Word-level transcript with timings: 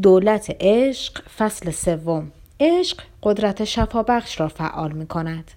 دولت 0.00 0.56
عشق 0.60 1.28
فصل 1.28 1.70
سوم 1.70 2.32
عشق 2.60 3.00
قدرت 3.22 3.64
شفابخش 3.64 4.40
را 4.40 4.48
فعال 4.48 4.92
می 4.92 5.06
کند. 5.06 5.50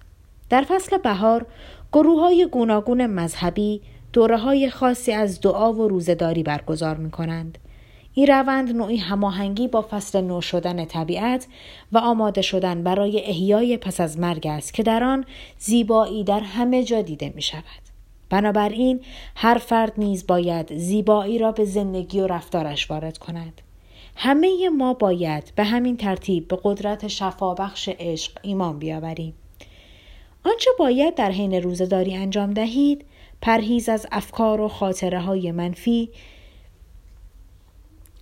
در 0.50 0.62
فصل 0.68 0.98
بهار 0.98 1.46
گروه 1.92 2.20
های 2.20 2.48
گوناگون 2.52 3.06
مذهبی 3.06 3.80
دوره 4.12 4.38
های 4.38 4.70
خاصی 4.70 5.12
از 5.12 5.40
دعا 5.40 5.72
و 5.72 5.88
روزداری 5.88 6.42
برگزار 6.42 6.96
می 6.96 7.10
کنند. 7.10 7.58
این 8.14 8.26
روند 8.26 8.76
نوعی 8.76 8.96
هماهنگی 8.96 9.68
با 9.68 9.86
فصل 9.90 10.20
نو 10.20 10.40
شدن 10.40 10.84
طبیعت 10.84 11.46
و 11.92 11.98
آماده 11.98 12.42
شدن 12.42 12.82
برای 12.82 13.20
احیای 13.24 13.76
پس 13.76 14.00
از 14.00 14.18
مرگ 14.18 14.46
است 14.46 14.74
که 14.74 14.82
در 14.82 15.04
آن 15.04 15.24
زیبایی 15.58 16.24
در 16.24 16.40
همه 16.40 16.84
جا 16.84 17.02
دیده 17.02 17.32
می 17.34 17.42
شود. 17.42 17.86
بنابراین 18.30 19.00
هر 19.36 19.58
فرد 19.58 19.92
نیز 19.98 20.26
باید 20.26 20.78
زیبایی 20.78 21.38
را 21.38 21.52
به 21.52 21.64
زندگی 21.64 22.20
و 22.20 22.26
رفتارش 22.26 22.90
وارد 22.90 23.18
کند. 23.18 23.60
همه 24.16 24.68
ما 24.68 24.94
باید 24.94 25.52
به 25.56 25.64
همین 25.64 25.96
ترتیب 25.96 26.48
به 26.48 26.58
قدرت 26.64 27.08
شفابخش 27.08 27.88
عشق 27.88 28.32
ایمان 28.42 28.78
بیاوریم. 28.78 29.34
آنچه 30.44 30.70
باید 30.78 31.14
در 31.14 31.30
حین 31.30 31.54
روزداری 31.54 32.16
انجام 32.16 32.54
دهید 32.54 33.04
پرهیز 33.42 33.88
از 33.88 34.06
افکار 34.12 34.60
و 34.60 34.68
خاطره 34.68 35.20
های 35.20 35.52
منفی 35.52 36.10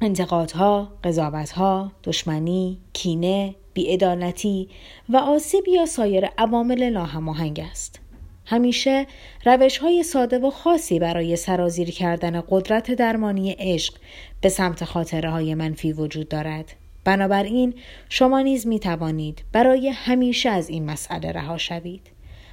انتقادها، 0.00 0.88
قضاوتها، 1.04 1.92
دشمنی، 2.04 2.78
کینه، 2.92 3.54
بیعدالتی 3.74 4.68
و 5.08 5.16
آسیب 5.16 5.68
یا 5.68 5.86
سایر 5.86 6.26
عوامل 6.26 6.90
ناهماهنگ 6.90 7.60
است. 7.70 8.03
همیشه 8.46 9.06
روش 9.44 9.78
های 9.78 10.02
ساده 10.02 10.38
و 10.38 10.50
خاصی 10.50 10.98
برای 10.98 11.36
سرازیر 11.36 11.90
کردن 11.90 12.42
قدرت 12.48 12.90
درمانی 12.90 13.56
عشق 13.58 13.94
به 14.40 14.48
سمت 14.48 14.84
خاطره 14.84 15.30
های 15.30 15.54
منفی 15.54 15.92
وجود 15.92 16.28
دارد. 16.28 16.72
بنابراین 17.04 17.74
شما 18.08 18.40
نیز 18.40 18.66
می 18.66 18.80
توانید 18.80 19.44
برای 19.52 19.88
همیشه 19.88 20.50
از 20.50 20.68
این 20.68 20.90
مسئله 20.90 21.32
رها 21.32 21.58
شوید. 21.58 22.10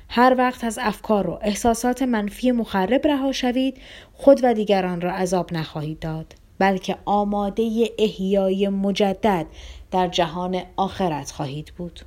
هر 0.10 0.36
وقت 0.38 0.64
از 0.64 0.80
افکار 0.82 1.30
و 1.30 1.40
احساسات 1.42 2.02
منفی 2.02 2.52
مخرب 2.52 3.08
رها 3.08 3.32
شوید 3.32 3.78
خود 4.14 4.40
و 4.44 4.54
دیگران 4.54 5.02
را 5.02 5.12
عذاب 5.12 5.54
نخواهید 5.54 6.00
داد 6.00 6.36
بلکه 6.60 6.98
آماده 7.06 7.90
احیای 8.00 8.70
مجدد 8.70 9.46
در 9.92 10.08
جهان 10.08 10.62
آخرت 10.78 11.32
خواهید 11.32 11.74
بود 11.78 12.00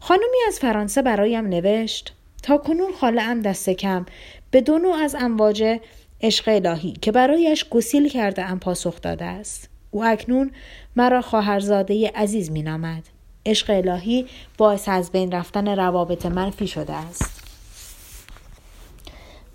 خانمی 0.00 0.38
از 0.48 0.58
فرانسه 0.58 1.02
برایم 1.02 1.46
نوشت 1.46 2.14
تا 2.42 2.58
کنون 2.58 2.92
خاله 3.00 3.22
ام 3.22 3.40
دست 3.40 3.70
کم. 3.70 4.06
به 4.50 4.60
دو 4.60 4.78
نوع 4.78 4.94
از 4.94 5.16
امواج 5.18 5.78
عشق 6.20 6.48
الهی 6.48 6.92
که 6.92 7.12
برایش 7.12 7.68
گسیل 7.68 8.08
کرده 8.08 8.44
ام 8.44 8.58
پاسخ 8.58 9.00
داده 9.00 9.24
است. 9.24 9.68
او 9.90 10.04
اکنون 10.04 10.50
مرا 10.96 11.22
خواهرزاده 11.22 12.12
عزیز 12.14 12.50
مینامد. 12.50 13.02
عشق 13.46 13.70
الهی 13.70 14.26
باعث 14.58 14.88
از 14.88 15.12
بین 15.12 15.32
رفتن 15.32 15.76
روابط 15.76 16.26
منفی 16.26 16.66
شده 16.66 16.92
است. 16.92 17.42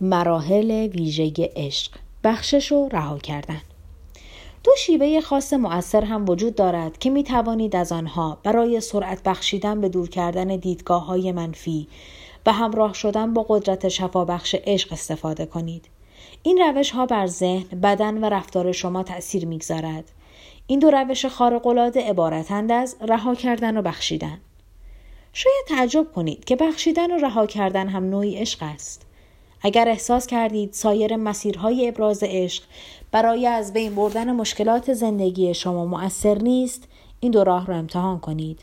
مراحل 0.01 0.71
ویژه 0.71 1.33
عشق 1.55 1.91
بخشش 2.23 2.71
و 2.71 2.89
رها 2.91 3.17
کردن. 3.17 3.61
دو 4.63 4.71
شیوه 4.77 5.21
خاص 5.21 5.53
مؤثر 5.53 6.03
هم 6.03 6.29
وجود 6.29 6.55
دارد 6.55 6.97
که 6.97 7.09
می 7.09 7.23
توانید 7.23 7.75
از 7.75 7.91
آنها 7.91 8.37
برای 8.43 8.81
سرعت 8.81 9.23
بخشیدن 9.23 9.81
به 9.81 9.89
دور 9.89 10.09
کردن 10.09 10.47
دیدگاه 10.47 11.05
های 11.05 11.31
منفی 11.31 11.87
و 12.47 12.51
همراه 12.51 12.93
شدن 12.93 13.33
با 13.33 13.45
قدرت 13.49 13.87
شفابخش 13.87 14.55
عشق 14.63 14.93
استفاده 14.93 15.45
کنید. 15.45 15.85
این 16.43 16.57
روش 16.57 16.91
ها 16.91 17.05
بر 17.05 17.27
ذهن، 17.27 17.79
بدن 17.79 18.23
و 18.23 18.25
رفتار 18.25 18.71
شما 18.71 19.03
تأثیر 19.03 19.45
می‌گذارد. 19.45 20.11
این 20.67 20.79
دو 20.79 20.91
روش 20.91 21.25
خارق‌العاده 21.25 22.09
عبارتند 22.09 22.71
از 22.71 22.95
رها 23.01 23.35
کردن 23.35 23.77
و 23.77 23.81
بخشیدن. 23.81 24.37
شاید 25.33 25.65
تعجب 25.67 26.13
کنید 26.15 26.45
که 26.45 26.55
بخشیدن 26.55 27.11
و 27.11 27.17
رها 27.17 27.45
کردن 27.45 27.87
هم 27.87 28.09
نوعی 28.09 28.37
عشق 28.37 28.59
است. 28.61 29.05
اگر 29.61 29.89
احساس 29.89 30.27
کردید 30.27 30.73
سایر 30.73 31.15
مسیرهای 31.15 31.87
ابراز 31.87 32.23
عشق 32.23 32.63
برای 33.11 33.47
از 33.47 33.73
بین 33.73 33.95
بردن 33.95 34.31
مشکلات 34.31 34.93
زندگی 34.93 35.53
شما 35.53 35.85
مؤثر 35.85 36.37
نیست، 36.37 36.87
این 37.19 37.31
دو 37.31 37.43
راه 37.43 37.65
را 37.65 37.75
امتحان 37.75 38.19
کنید. 38.19 38.59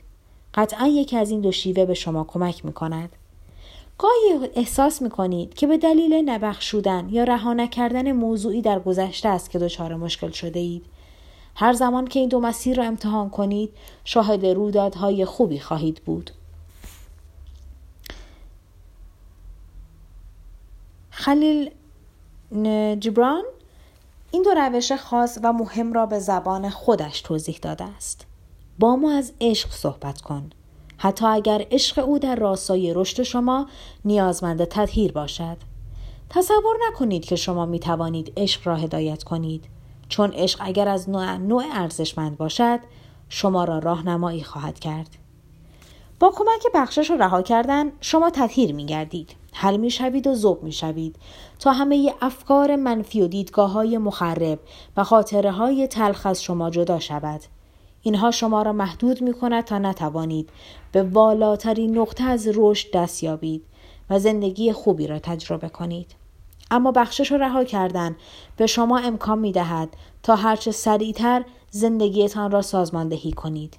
قطعا 0.55 0.87
یکی 0.87 1.17
از 1.17 1.31
این 1.31 1.41
دو 1.41 1.53
شیوه 1.53 1.85
به 1.85 1.95
شما 1.95 2.25
کمک 2.25 2.65
می 2.65 2.73
کند. 2.73 3.17
گاهی 3.99 4.51
احساس 4.55 5.03
می 5.03 5.11
کنید 5.11 5.55
که 5.55 5.67
به 5.67 5.79
دلیل 5.79 6.15
نبخشودن 6.15 7.09
یا 7.09 7.25
رها 7.25 7.53
نکردن 7.53 8.13
موضوعی 8.13 8.63
در 8.63 8.81
گذشته 8.81 9.29
است 9.29 9.51
که 9.51 9.59
دچار 9.59 9.95
مشکل 9.95 10.31
شده 10.31 10.61
اید. 10.61 10.87
هر 11.57 11.73
زمان 11.73 12.07
که 12.07 12.21
این 12.21 12.29
دو 12.29 12.41
مسیر 12.41 12.77
را 12.77 12.85
امتحان 12.85 13.31
کنید 13.31 13.71
شاهد 14.05 14.47
رویدادهای 14.47 15.25
خوبی 15.25 15.59
خواهید 15.59 16.03
بود. 16.05 16.31
خلیل 21.11 21.71
جبران 23.01 23.45
این 24.31 24.43
دو 24.43 24.51
روش 24.51 24.93
خاص 24.93 25.39
و 25.43 25.53
مهم 25.53 25.93
را 25.93 26.07
به 26.07 26.19
زبان 26.19 26.71
خودش 26.71 27.21
توضیح 27.21 27.59
داده 27.63 27.85
است. 27.85 28.27
با 28.79 28.97
ما 28.97 29.13
از 29.13 29.33
عشق 29.41 29.71
صحبت 29.71 30.21
کن. 30.21 30.51
حتی 31.05 31.27
اگر 31.27 31.67
عشق 31.71 32.05
او 32.09 32.19
در 32.19 32.37
راستای 32.37 32.95
رشد 32.95 33.23
شما 33.23 33.67
نیازمند 34.05 34.65
تطهیر 34.65 35.13
باشد. 35.13 35.57
تصور 36.31 36.77
نکنید 36.89 37.25
که 37.25 37.37
شما 37.37 37.67
می 37.67 37.79
توانید 37.79 38.33
عشق 38.37 38.67
را 38.67 38.77
هدایت 38.77 39.23
کنید. 39.23 39.65
چون 40.09 40.31
عشق 40.31 40.61
اگر 40.63 40.89
از 40.89 41.11
نوع, 41.11 41.37
نوع 41.37 41.65
ارزشمند 41.73 42.37
باشد 42.37 42.81
شما 43.29 43.65
را 43.65 43.79
راهنمایی 43.79 44.43
خواهد 44.43 44.79
کرد 44.79 45.09
با 46.21 46.33
کمک 46.37 46.73
بخشش 46.75 47.11
و 47.11 47.17
رها 47.17 47.43
کردن 47.43 47.93
شما 48.01 48.31
تطهیر 48.31 48.75
می 48.75 48.87
گردید 48.87 49.35
حل 49.53 49.77
می 49.77 49.91
شوید 49.91 50.27
و 50.27 50.35
ذوب 50.35 50.63
می 50.63 50.73
شوید 50.73 51.17
تا 51.59 51.73
همه 51.73 52.15
افکار 52.21 52.77
منفی 52.77 53.23
و 53.23 53.27
دیدگاه 53.27 53.71
های 53.71 53.99
مخرب 53.99 54.59
و 54.97 55.05
خاطره 55.05 55.53
های 55.53 55.87
تلخ 55.87 56.27
از 56.27 56.43
شما 56.43 56.71
جدا 56.71 56.99
شود 56.99 57.41
اینها 58.07 58.31
شما 58.31 58.63
را 58.63 58.73
محدود 58.73 59.23
می 59.23 59.33
کند 59.33 59.65
تا 59.65 59.79
نتوانید 59.79 60.51
به 60.93 61.03
والاترین 61.03 61.99
نقطه 61.99 62.25
از 62.25 62.49
رشد 62.55 62.91
دست 62.95 63.23
یابید 63.23 63.65
و 64.11 64.19
زندگی 64.19 64.73
خوبی 64.73 65.07
را 65.07 65.19
تجربه 65.19 65.69
کنید 65.69 66.15
اما 66.71 66.93
بخشش 66.93 67.33
رو 67.33 67.39
رها 67.39 67.65
کردن 67.65 68.17
به 68.57 68.67
شما 68.67 68.99
امکان 68.99 69.39
می 69.39 69.53
دهد 69.53 69.89
تا 70.23 70.37
هرچه 70.37 70.71
سریعتر 70.71 71.45
زندگیتان 71.71 72.51
را 72.51 72.63
سازماندهی 72.63 73.33
کنید. 73.33 73.77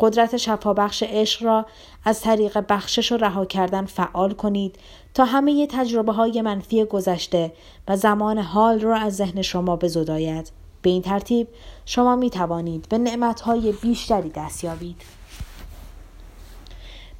قدرت 0.00 0.36
شفابخش 0.36 1.02
عشق 1.02 1.42
را 1.42 1.66
از 2.04 2.20
طریق 2.20 2.64
بخشش 2.68 3.12
و 3.12 3.16
رها 3.16 3.44
کردن 3.44 3.84
فعال 3.84 4.32
کنید 4.32 4.76
تا 5.14 5.24
همه 5.24 5.66
تجربه 5.66 6.12
های 6.12 6.42
منفی 6.42 6.84
گذشته 6.84 7.52
و 7.88 7.96
زمان 7.96 8.38
حال 8.38 8.80
را 8.80 8.96
از 8.96 9.16
ذهن 9.16 9.42
شما 9.42 9.76
بزداید. 9.76 10.61
به 10.82 10.90
این 10.90 11.02
ترتیب 11.02 11.48
شما 11.86 12.16
می 12.16 12.30
توانید 12.30 12.88
به 12.88 12.98
نعمت 12.98 13.40
های 13.40 13.72
بیشتری 13.72 14.30
دست 14.30 14.64
یابید. 14.64 15.02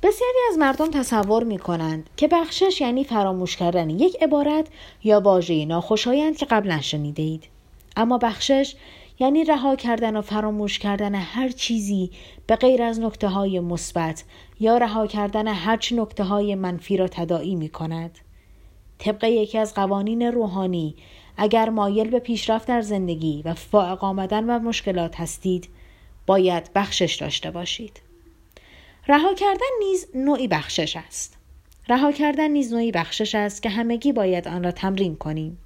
بسیاری 0.02 0.38
از 0.50 0.58
مردم 0.58 0.90
تصور 0.90 1.44
می 1.44 1.58
کنند 1.58 2.10
که 2.16 2.28
بخشش 2.28 2.80
یعنی 2.80 3.04
فراموش 3.04 3.56
کردن 3.56 3.90
یک 3.90 4.22
عبارت 4.22 4.66
یا 5.04 5.20
واژه 5.20 5.64
ناخوشایند 5.64 6.36
که 6.36 6.46
قبلا 6.46 6.80
شنیده 6.80 7.22
اید. 7.22 7.48
اما 7.96 8.18
بخشش 8.18 8.76
یعنی 9.18 9.44
رها 9.44 9.76
کردن 9.76 10.16
و 10.16 10.22
فراموش 10.22 10.78
کردن 10.78 11.14
هر 11.14 11.48
چیزی 11.48 12.10
به 12.46 12.56
غیر 12.56 12.82
از 12.82 13.00
نکته 13.00 13.28
های 13.28 13.60
مثبت 13.60 14.24
یا 14.60 14.78
رها 14.78 15.06
کردن 15.06 15.48
هرچ 15.48 15.92
نکته 15.92 16.24
های 16.24 16.54
منفی 16.54 16.96
را 16.96 17.08
تداعی 17.08 17.54
می 17.54 17.68
کند. 17.68 18.18
طبق 18.98 19.24
یکی 19.24 19.58
از 19.58 19.74
قوانین 19.74 20.22
روحانی 20.22 20.94
اگر 21.36 21.68
مایل 21.70 22.10
به 22.10 22.18
پیشرفت 22.18 22.68
در 22.68 22.80
زندگی 22.80 23.42
و 23.44 23.54
فائق 23.54 24.04
آمدن 24.04 24.44
و 24.44 24.58
مشکلات 24.58 25.20
هستید 25.20 25.68
باید 26.26 26.70
بخشش 26.74 27.14
داشته 27.14 27.50
باشید. 27.50 28.00
رها 29.08 29.34
کردن 29.34 29.66
نیز 29.80 30.06
نوعی 30.14 30.48
بخشش 30.48 30.96
است. 30.96 31.36
رها 31.88 32.12
کردن 32.12 32.50
نیز 32.50 32.72
نوعی 32.72 32.92
بخشش 32.92 33.34
است 33.34 33.62
که 33.62 33.68
همگی 33.68 34.12
باید 34.12 34.48
آن 34.48 34.64
را 34.64 34.70
تمرین 34.70 35.16
کنیم. 35.16 35.58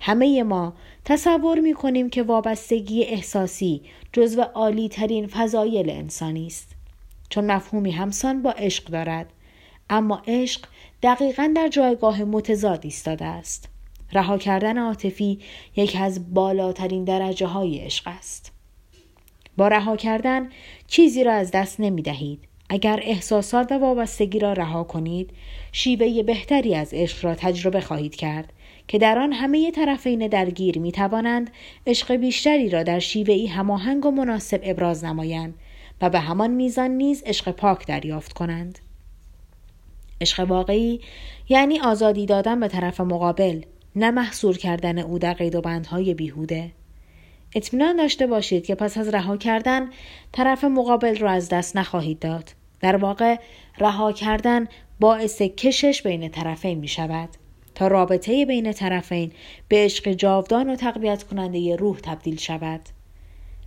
همه 0.00 0.42
ما 0.42 0.74
تصور 1.04 1.60
می 1.60 1.74
کنیم 1.74 2.10
که 2.10 2.22
وابستگی 2.22 3.04
احساسی 3.04 3.82
جزو 4.12 4.42
عالی 4.42 4.88
ترین 4.88 5.26
فضایل 5.26 5.90
انسانی 5.90 6.46
است. 6.46 6.68
چون 7.28 7.52
مفهومی 7.52 7.90
همسان 7.90 8.42
با 8.42 8.50
عشق 8.50 8.84
دارد. 8.84 9.32
اما 9.90 10.22
عشق 10.26 10.64
دقیقا 11.02 11.52
در 11.56 11.68
جایگاه 11.68 12.24
متضاد 12.24 12.80
ایستاده 12.84 13.24
است. 13.24 13.68
رها 14.14 14.38
کردن 14.38 14.78
عاطفی 14.78 15.38
یکی 15.76 15.98
از 15.98 16.34
بالاترین 16.34 17.04
درجه 17.04 17.46
های 17.46 17.78
عشق 17.78 18.08
است. 18.08 18.52
با 19.56 19.68
رها 19.68 19.96
کردن 19.96 20.48
چیزی 20.86 21.24
را 21.24 21.32
از 21.32 21.50
دست 21.50 21.80
نمی 21.80 22.02
دهید. 22.02 22.48
اگر 22.68 23.00
احساسات 23.02 23.72
و 23.72 23.78
وابستگی 23.78 24.38
را 24.38 24.52
رها 24.52 24.84
کنید 24.84 25.30
شیوه 25.72 26.22
بهتری 26.22 26.74
از 26.74 26.94
عشق 26.94 27.24
را 27.24 27.34
تجربه 27.34 27.80
خواهید 27.80 28.16
کرد 28.16 28.52
که 28.88 28.98
در 28.98 29.18
آن 29.18 29.32
همه 29.32 29.70
طرفین 29.70 30.28
درگیر 30.28 30.78
می 30.78 30.92
توانند 30.92 31.50
عشق 31.86 32.12
بیشتری 32.14 32.70
را 32.70 32.82
در 32.82 32.98
شیوهی 32.98 33.46
هماهنگ 33.46 34.06
و 34.06 34.10
مناسب 34.10 34.60
ابراز 34.62 35.04
نمایند 35.04 35.54
و 36.00 36.10
به 36.10 36.20
همان 36.20 36.50
میزان 36.50 36.90
نیز 36.90 37.22
عشق 37.26 37.50
پاک 37.50 37.86
دریافت 37.86 38.32
کنند 38.32 38.78
عشق 40.20 40.40
واقعی 40.40 41.00
یعنی 41.48 41.80
آزادی 41.80 42.26
دادن 42.26 42.60
به 42.60 42.68
طرف 42.68 43.00
مقابل 43.00 43.62
نه 43.96 44.10
محصور 44.10 44.58
کردن 44.58 44.98
او 44.98 45.18
در 45.18 45.32
قید 45.32 45.54
و 45.54 45.60
بندهای 45.60 46.14
بیهوده. 46.14 46.72
اطمینان 47.54 47.96
داشته 47.96 48.26
باشید 48.26 48.66
که 48.66 48.74
پس 48.74 48.98
از 48.98 49.08
رها 49.08 49.36
کردن 49.36 49.90
طرف 50.32 50.64
مقابل 50.64 51.16
را 51.16 51.30
از 51.30 51.48
دست 51.48 51.76
نخواهید 51.76 52.18
داد. 52.18 52.50
در 52.80 52.96
واقع 52.96 53.36
رها 53.78 54.12
کردن 54.12 54.68
باعث 55.00 55.42
کشش 55.42 56.02
بین 56.02 56.28
طرفین 56.28 56.78
می 56.78 56.88
شود 56.88 57.28
تا 57.74 57.86
رابطه 57.86 58.46
بین 58.46 58.72
طرفین 58.72 59.32
به 59.68 59.76
عشق 59.76 60.12
جاودان 60.12 60.70
و 60.70 60.76
تقویت 60.76 61.22
کننده 61.22 61.76
روح 61.76 61.98
تبدیل 61.98 62.36
شود. 62.36 62.80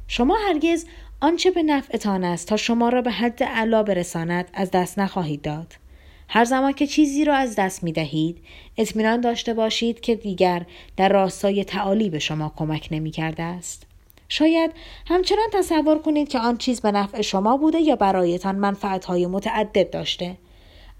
شما 0.08 0.38
هرگز 0.48 0.86
آنچه 1.22 1.52
به 1.52 1.64
نفعتان 1.64 2.24
است 2.24 2.48
تا 2.48 2.58
شما 2.58 2.90
را 2.90 3.02
به 3.02 3.12
حد 3.12 3.44
علا 3.44 3.84
برساند 3.84 4.50
از 4.54 4.72
دست 4.72 5.00
نخواهید 5.00 5.42
داد. 5.42 5.74
هر 6.30 6.46
زمان 6.46 6.74
که 6.74 6.88
چیزی 6.88 7.26
را 7.26 7.36
از 7.36 7.56
دست 7.56 7.84
می 7.84 7.92
دهید 7.92 8.38
اطمینان 8.78 9.22
داشته 9.22 9.54
باشید 9.54 10.00
که 10.00 10.16
دیگر 10.16 10.66
در 10.98 11.10
راستای 11.10 11.64
تعالی 11.64 12.10
به 12.10 12.20
شما 12.20 12.54
کمک 12.56 12.88
نمی 12.92 13.12
کرده 13.12 13.44
است. 13.44 13.84
شاید 14.30 14.72
همچنان 15.08 15.48
تصور 15.54 15.98
کنید 15.98 16.30
که 16.30 16.40
آن 16.40 16.58
چیز 16.58 16.82
به 16.82 16.92
نفع 16.92 17.22
شما 17.22 17.58
بوده 17.58 17.80
یا 17.80 17.96
برایتان 17.96 18.56
منفعتهای 18.56 19.28
متعدد 19.28 19.90
داشته 19.90 20.38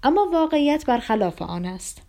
اما 0.02 0.28
واقعیت 0.32 0.86
برخلاف 0.86 1.42
آن 1.42 1.64
است 1.64 2.02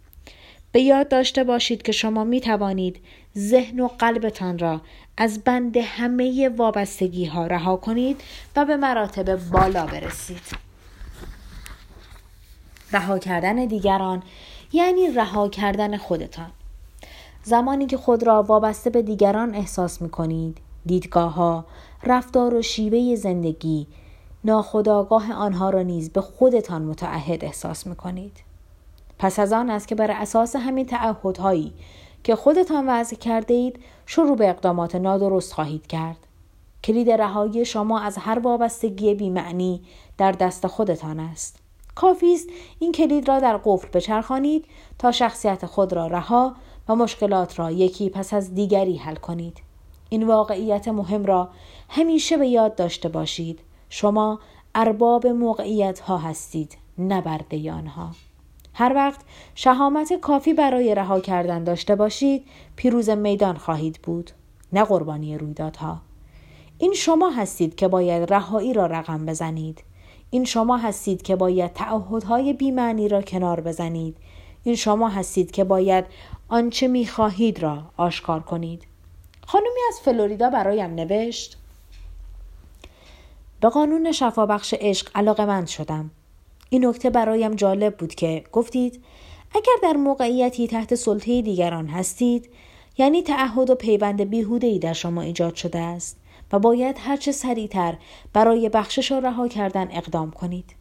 به 0.71 0.81
یاد 0.81 1.07
داشته 1.07 1.43
باشید 1.43 1.81
که 1.81 1.91
شما 1.91 2.23
می 2.23 2.41
توانید 2.41 2.99
ذهن 3.37 3.79
و 3.79 3.87
قلبتان 3.87 4.59
را 4.59 4.81
از 5.17 5.43
بند 5.43 5.77
همه 5.77 6.49
وابستگی 6.49 7.25
ها 7.25 7.47
رها 7.47 7.75
کنید 7.75 8.21
و 8.55 8.65
به 8.65 8.77
مراتب 8.77 9.35
بالا 9.35 9.85
برسید. 9.85 10.68
رها 12.91 13.19
کردن 13.19 13.65
دیگران 13.65 14.23
یعنی 14.73 15.11
رها 15.11 15.49
کردن 15.49 15.97
خودتان 15.97 16.51
زمانی 17.43 17.85
که 17.85 17.97
خود 17.97 18.23
را 18.23 18.43
وابسته 18.43 18.89
به 18.89 19.01
دیگران 19.01 19.55
احساس 19.55 20.01
می 20.01 20.09
کنید 20.09 20.57
دیدگاه 20.85 21.33
ها، 21.33 21.65
رفتار 22.03 22.53
و 22.53 22.61
شیوه 22.61 23.15
زندگی 23.15 23.87
ناخداگاه 24.43 25.33
آنها 25.33 25.69
را 25.69 25.81
نیز 25.81 26.09
به 26.09 26.21
خودتان 26.21 26.81
متعهد 26.81 27.45
احساس 27.45 27.87
می 27.87 27.95
کنید. 27.95 28.43
پس 29.19 29.39
از 29.39 29.53
آن 29.53 29.69
است 29.69 29.87
که 29.87 29.95
بر 29.95 30.11
اساس 30.11 30.55
همین 30.55 30.85
تعهدهایی 30.85 31.73
که 32.23 32.35
خودتان 32.35 32.89
وضع 32.89 33.15
کرده 33.15 33.53
اید 33.53 33.79
شروع 34.05 34.37
به 34.37 34.49
اقدامات 34.49 34.95
نادرست 34.95 35.53
خواهید 35.53 35.87
کرد. 35.87 36.17
کلید 36.83 37.11
رهایی 37.11 37.65
شما 37.65 37.99
از 37.99 38.17
هر 38.17 38.39
وابستگی 38.39 39.15
بیمعنی 39.15 39.81
در 40.17 40.31
دست 40.31 40.67
خودتان 40.67 41.19
است. 41.19 41.68
کافی 41.99 42.33
است 42.33 42.49
این 42.79 42.91
کلید 42.91 43.27
را 43.27 43.39
در 43.39 43.59
قفل 43.65 43.87
بچرخانید 43.87 44.65
تا 44.99 45.11
شخصیت 45.11 45.65
خود 45.65 45.93
را 45.93 46.07
رها 46.07 46.55
و 46.89 46.95
مشکلات 46.95 47.59
را 47.59 47.71
یکی 47.71 48.09
پس 48.09 48.33
از 48.33 48.55
دیگری 48.55 48.97
حل 48.97 49.15
کنید. 49.15 49.57
این 50.09 50.27
واقعیت 50.27 50.87
مهم 50.87 51.25
را 51.25 51.49
همیشه 51.89 52.37
به 52.37 52.47
یاد 52.47 52.75
داشته 52.75 53.09
باشید. 53.09 53.59
شما 53.89 54.39
ارباب 54.75 55.27
موقعیت 55.27 55.99
ها 55.99 56.17
هستید 56.17 56.77
نه 56.97 57.21
برده 57.21 57.71
آنها 57.71 58.11
هر 58.73 58.93
وقت 58.95 59.21
شهامت 59.55 60.13
کافی 60.13 60.53
برای 60.53 60.95
رها 60.95 61.19
کردن 61.19 61.63
داشته 61.63 61.95
باشید 61.95 62.45
پیروز 62.75 63.09
میدان 63.09 63.57
خواهید 63.57 63.99
بود 64.03 64.31
نه 64.73 64.83
قربانی 64.83 65.37
رویدادها. 65.37 66.01
این 66.77 66.93
شما 66.93 67.29
هستید 67.29 67.75
که 67.75 67.87
باید 67.87 68.33
رهایی 68.33 68.73
را 68.73 68.85
رقم 68.85 69.25
بزنید. 69.25 69.83
این 70.31 70.45
شما 70.45 70.77
هستید 70.77 71.21
که 71.21 71.35
باید 71.35 71.73
تعهدهای 71.73 72.53
بیمعنی 72.53 73.07
را 73.07 73.21
کنار 73.21 73.61
بزنید. 73.61 74.17
این 74.63 74.75
شما 74.75 75.09
هستید 75.09 75.51
که 75.51 75.63
باید 75.63 76.05
آنچه 76.47 76.87
می‌خواهید 76.87 77.59
را 77.59 77.83
آشکار 77.97 78.39
کنید. 78.39 78.87
خانمی 79.47 79.79
از 79.89 79.99
فلوریدا 79.99 80.49
برایم 80.49 80.95
نوشت 80.95 81.57
به 83.61 83.69
قانون 83.69 84.11
شفابخش 84.11 84.73
عشق 84.79 85.09
علاقه 85.15 85.45
مند 85.45 85.67
شدم. 85.67 86.11
این 86.69 86.85
نکته 86.85 87.09
برایم 87.09 87.55
جالب 87.55 87.97
بود 87.97 88.15
که 88.15 88.43
گفتید 88.51 89.03
اگر 89.55 89.73
در 89.83 89.93
موقعیتی 89.93 90.67
تحت 90.67 90.95
سلطه 90.95 91.41
دیگران 91.41 91.87
هستید 91.87 92.49
یعنی 92.97 93.23
تعهد 93.23 93.69
و 93.69 93.75
پیوند 93.75 94.21
بیهودهای 94.21 94.79
در 94.79 94.93
شما 94.93 95.21
ایجاد 95.21 95.55
شده 95.55 95.79
است. 95.79 96.17
و 96.53 96.59
باید 96.59 96.95
هرچه 96.99 97.31
سریعتر 97.31 97.97
برای 98.33 98.69
بخشش 98.69 99.11
و 99.11 99.19
رها 99.19 99.47
کردن 99.47 99.87
اقدام 99.91 100.31
کنید. 100.31 100.75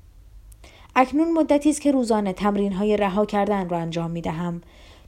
اکنون 0.97 1.32
مدتی 1.32 1.70
است 1.70 1.81
که 1.81 1.93
روزانه 1.93 2.32
تمرین 2.32 2.73
های 2.73 2.97
رها 2.97 3.25
کردن 3.25 3.69
را 3.69 3.79
انجام 3.79 4.11
می 4.11 4.20
دهم 4.20 4.61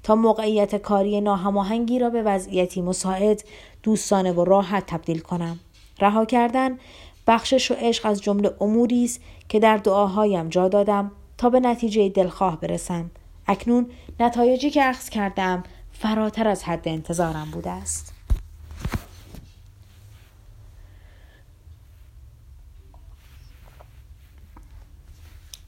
تا 0.03 0.15
موقعیت 0.15 0.77
کاری 0.77 1.21
ناهماهنگی 1.21 1.99
را 1.99 2.11
به 2.11 2.23
وضعیتی 2.23 2.83
مساعد 2.83 3.45
دوستانه 3.83 4.33
و 4.33 4.45
راحت 4.45 4.87
تبدیل 4.87 5.19
کنم. 5.19 5.59
رها 6.01 6.25
کردن 6.25 6.79
بخشش 7.27 7.71
و 7.71 7.75
عشق 7.75 8.07
از 8.07 8.23
جمله 8.23 8.55
اموری 8.61 9.05
است 9.05 9.21
که 9.49 9.59
در 9.59 9.77
دعاهایم 9.77 10.49
جا 10.49 10.69
دادم 10.69 11.13
تا 11.39 11.51
به 11.51 11.61
نتیجه 11.61 12.09
دلخواه 12.09 12.61
برسم. 12.61 13.11
اکنون 13.47 13.91
نتایجی 14.21 14.71
که 14.71 14.85
اخذ 14.85 15.09
کردم 15.09 15.63
فراتر 15.93 16.49
از 16.49 16.65
حد 16.65 16.89
انتظارم 16.89 17.51
بوده 17.51 17.71
است. 17.71 18.20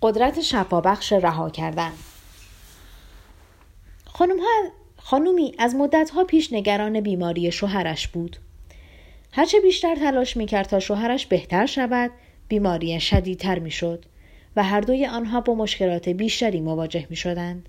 قدرت 0.03 0.41
شفابخش 0.41 1.13
رها 1.13 1.51
کردن 1.51 1.93
خانم 4.05 4.39
ها 4.39 4.71
خانومی 4.97 5.55
از 5.59 5.77
ها 6.15 6.25
پیش 6.25 6.53
نگران 6.53 7.01
بیماری 7.01 7.53
شوهرش 7.53 8.09
بود. 8.09 8.37
هرچه 9.33 9.61
بیشتر 9.61 9.95
تلاش 9.95 10.37
می‌کرد 10.37 10.67
تا 10.67 10.81
شوهرش 10.81 11.27
بهتر 11.27 11.67
شود، 11.67 12.11
بیماری 12.49 13.01
شدیدتر 13.01 13.59
می‌شد 13.59 14.05
و 14.57 14.63
هر 14.63 14.81
دوی 14.81 15.07
آنها 15.07 15.41
با 15.41 15.55
مشکلات 15.55 16.09
بیشتری 16.09 16.61
مواجه 16.61 17.07
می 17.11 17.17
شدند. 17.17 17.69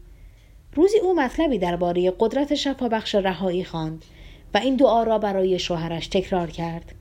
روزی 0.75 0.97
او 0.97 1.15
مطلبی 1.15 1.57
درباره 1.57 2.13
قدرت 2.19 2.55
شفابخش 2.55 3.15
رهایی 3.15 3.63
خواند 3.63 4.05
و 4.53 4.57
این 4.57 4.75
دعا 4.75 5.03
را 5.03 5.19
برای 5.19 5.59
شوهرش 5.59 6.07
تکرار 6.07 6.49
کرد. 6.49 6.95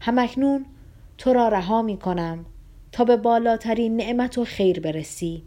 همکنون 0.00 0.66
تو 1.18 1.32
را 1.32 1.48
رها 1.48 1.82
می 1.82 1.96
کنم 1.96 2.46
تا 2.94 3.04
به 3.04 3.16
بالاترین 3.16 3.96
نعمت 3.96 4.38
و 4.38 4.44
خیر 4.44 4.80
برسی. 4.80 5.42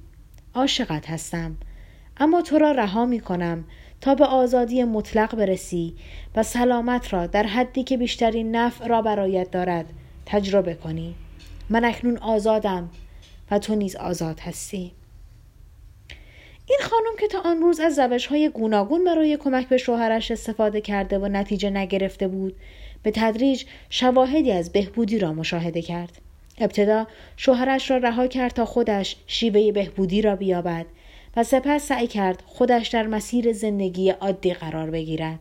عاشقت 0.53 1.09
هستم. 1.09 1.57
اما 2.17 2.41
تو 2.41 2.57
را 2.57 2.71
رها 2.71 3.05
می 3.05 3.19
کنم 3.19 3.65
تا 4.01 4.15
به 4.15 4.25
آزادی 4.25 4.83
مطلق 4.83 5.35
برسی 5.35 5.95
و 6.35 6.43
سلامت 6.43 7.13
را 7.13 7.27
در 7.27 7.43
حدی 7.43 7.83
که 7.83 7.97
بیشترین 7.97 8.55
نفع 8.55 8.87
را 8.87 9.01
برایت 9.01 9.51
دارد 9.51 9.85
تجربه 10.25 10.73
کنی. 10.73 11.15
من 11.69 11.85
اکنون 11.85 12.17
آزادم 12.17 12.89
و 13.51 13.59
تو 13.59 13.75
نیز 13.75 13.95
آزاد 13.95 14.39
هستی. 14.39 14.91
این 16.69 16.79
خانم 16.81 17.17
که 17.19 17.27
تا 17.27 17.39
آن 17.39 17.61
روز 17.61 17.79
از 17.79 17.99
روش 17.99 18.25
های 18.25 18.49
گوناگون 18.49 19.03
برای 19.03 19.37
کمک 19.37 19.67
به 19.67 19.77
شوهرش 19.77 20.31
استفاده 20.31 20.81
کرده 20.81 21.17
و 21.17 21.27
نتیجه 21.27 21.69
نگرفته 21.69 22.27
بود 22.27 22.55
به 23.03 23.11
تدریج 23.11 23.65
شواهدی 23.89 24.51
از 24.51 24.71
بهبودی 24.71 25.19
را 25.19 25.33
مشاهده 25.33 25.81
کرد. 25.81 26.26
ابتدا 26.57 27.07
شوهرش 27.37 27.91
را 27.91 27.97
رها 27.97 28.27
کرد 28.27 28.51
تا 28.51 28.65
خودش 28.65 29.15
شیوه 29.27 29.71
بهبودی 29.71 30.21
را 30.21 30.35
بیابد 30.35 30.85
و 31.37 31.43
سپس 31.43 31.87
سعی 31.87 32.07
کرد 32.07 32.43
خودش 32.45 32.87
در 32.87 33.07
مسیر 33.07 33.53
زندگی 33.53 34.09
عادی 34.09 34.53
قرار 34.53 34.89
بگیرد. 34.89 35.39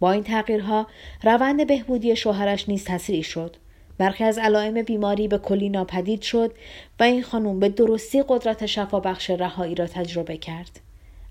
با 0.00 0.12
این 0.12 0.22
تغییرها 0.22 0.86
روند 1.22 1.66
بهبودی 1.66 2.16
شوهرش 2.16 2.68
نیز 2.68 2.84
تسریع 2.84 3.22
شد. 3.22 3.56
برخی 3.98 4.24
از 4.24 4.38
علائم 4.38 4.82
بیماری 4.82 5.28
به 5.28 5.38
کلی 5.38 5.68
ناپدید 5.68 6.22
شد 6.22 6.54
و 7.00 7.02
این 7.02 7.22
خانم 7.22 7.60
به 7.60 7.68
درستی 7.68 8.24
قدرت 8.28 8.66
شفابخش 8.66 9.30
رهایی 9.30 9.74
را 9.74 9.86
تجربه 9.86 10.36
کرد. 10.36 10.80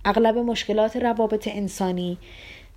اغلب 0.06 0.38
مشکلات 0.38 0.96
روابط 0.96 1.48
انسانی 1.52 2.18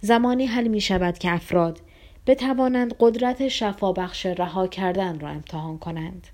زمانی 0.01 0.47
حل 0.47 0.69
می 0.69 0.81
شود 0.81 1.19
که 1.19 1.31
افراد 1.33 1.81
بتوانند 2.27 2.95
قدرت 3.01 3.49
شفابخش 3.49 4.27
رها 4.27 4.67
کردن 4.67 5.21
را 5.21 5.29
امتحان 5.29 5.79
کنند. 5.79 6.27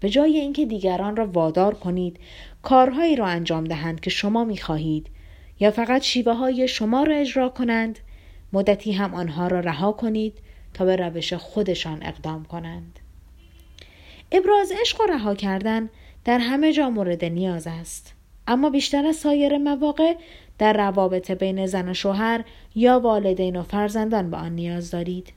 به 0.00 0.10
جای 0.10 0.38
اینکه 0.38 0.66
دیگران 0.66 1.16
را 1.16 1.26
وادار 1.26 1.74
کنید 1.74 2.20
کارهایی 2.62 3.16
را 3.16 3.26
انجام 3.26 3.64
دهند 3.64 4.00
که 4.00 4.10
شما 4.10 4.44
می 4.44 4.56
خواهید 4.56 5.06
یا 5.60 5.70
فقط 5.70 6.02
شیوه 6.02 6.32
های 6.32 6.68
شما 6.68 7.02
را 7.02 7.16
اجرا 7.16 7.48
کنند 7.48 7.98
مدتی 8.52 8.92
هم 8.92 9.14
آنها 9.14 9.46
را 9.46 9.60
رها 9.60 9.92
کنید 9.92 10.38
تا 10.74 10.84
به 10.84 10.96
روش 10.96 11.32
خودشان 11.32 12.02
اقدام 12.02 12.44
کنند. 12.44 12.98
ابراز 14.32 14.72
عشق 14.80 15.00
و 15.00 15.04
رها 15.04 15.34
کردن 15.34 15.90
در 16.24 16.38
همه 16.38 16.72
جا 16.72 16.90
مورد 16.90 17.24
نیاز 17.24 17.66
است. 17.66 18.14
اما 18.50 18.70
بیشتر 18.70 19.06
از 19.06 19.16
سایر 19.16 19.58
مواقع 19.58 20.14
در 20.58 20.72
روابط 20.72 21.30
بین 21.30 21.66
زن 21.66 21.88
و 21.88 21.94
شوهر 21.94 22.44
یا 22.74 23.00
والدین 23.00 23.56
و 23.56 23.62
فرزندان 23.62 24.30
به 24.30 24.36
آن 24.36 24.52
نیاز 24.52 24.90
دارید 24.90 25.32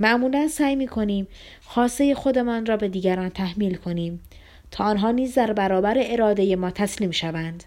معمولا 0.00 0.48
سعی 0.48 0.76
می 0.76 0.86
کنیم 0.86 1.26
خاصه 1.60 2.14
خودمان 2.14 2.66
را 2.66 2.76
به 2.76 2.88
دیگران 2.88 3.28
تحمیل 3.28 3.74
کنیم 3.74 4.20
تا 4.70 4.84
آنها 4.84 5.10
نیز 5.10 5.34
در 5.34 5.52
برابر 5.52 5.94
اراده 5.98 6.56
ما 6.56 6.70
تسلیم 6.70 7.10
شوند 7.10 7.64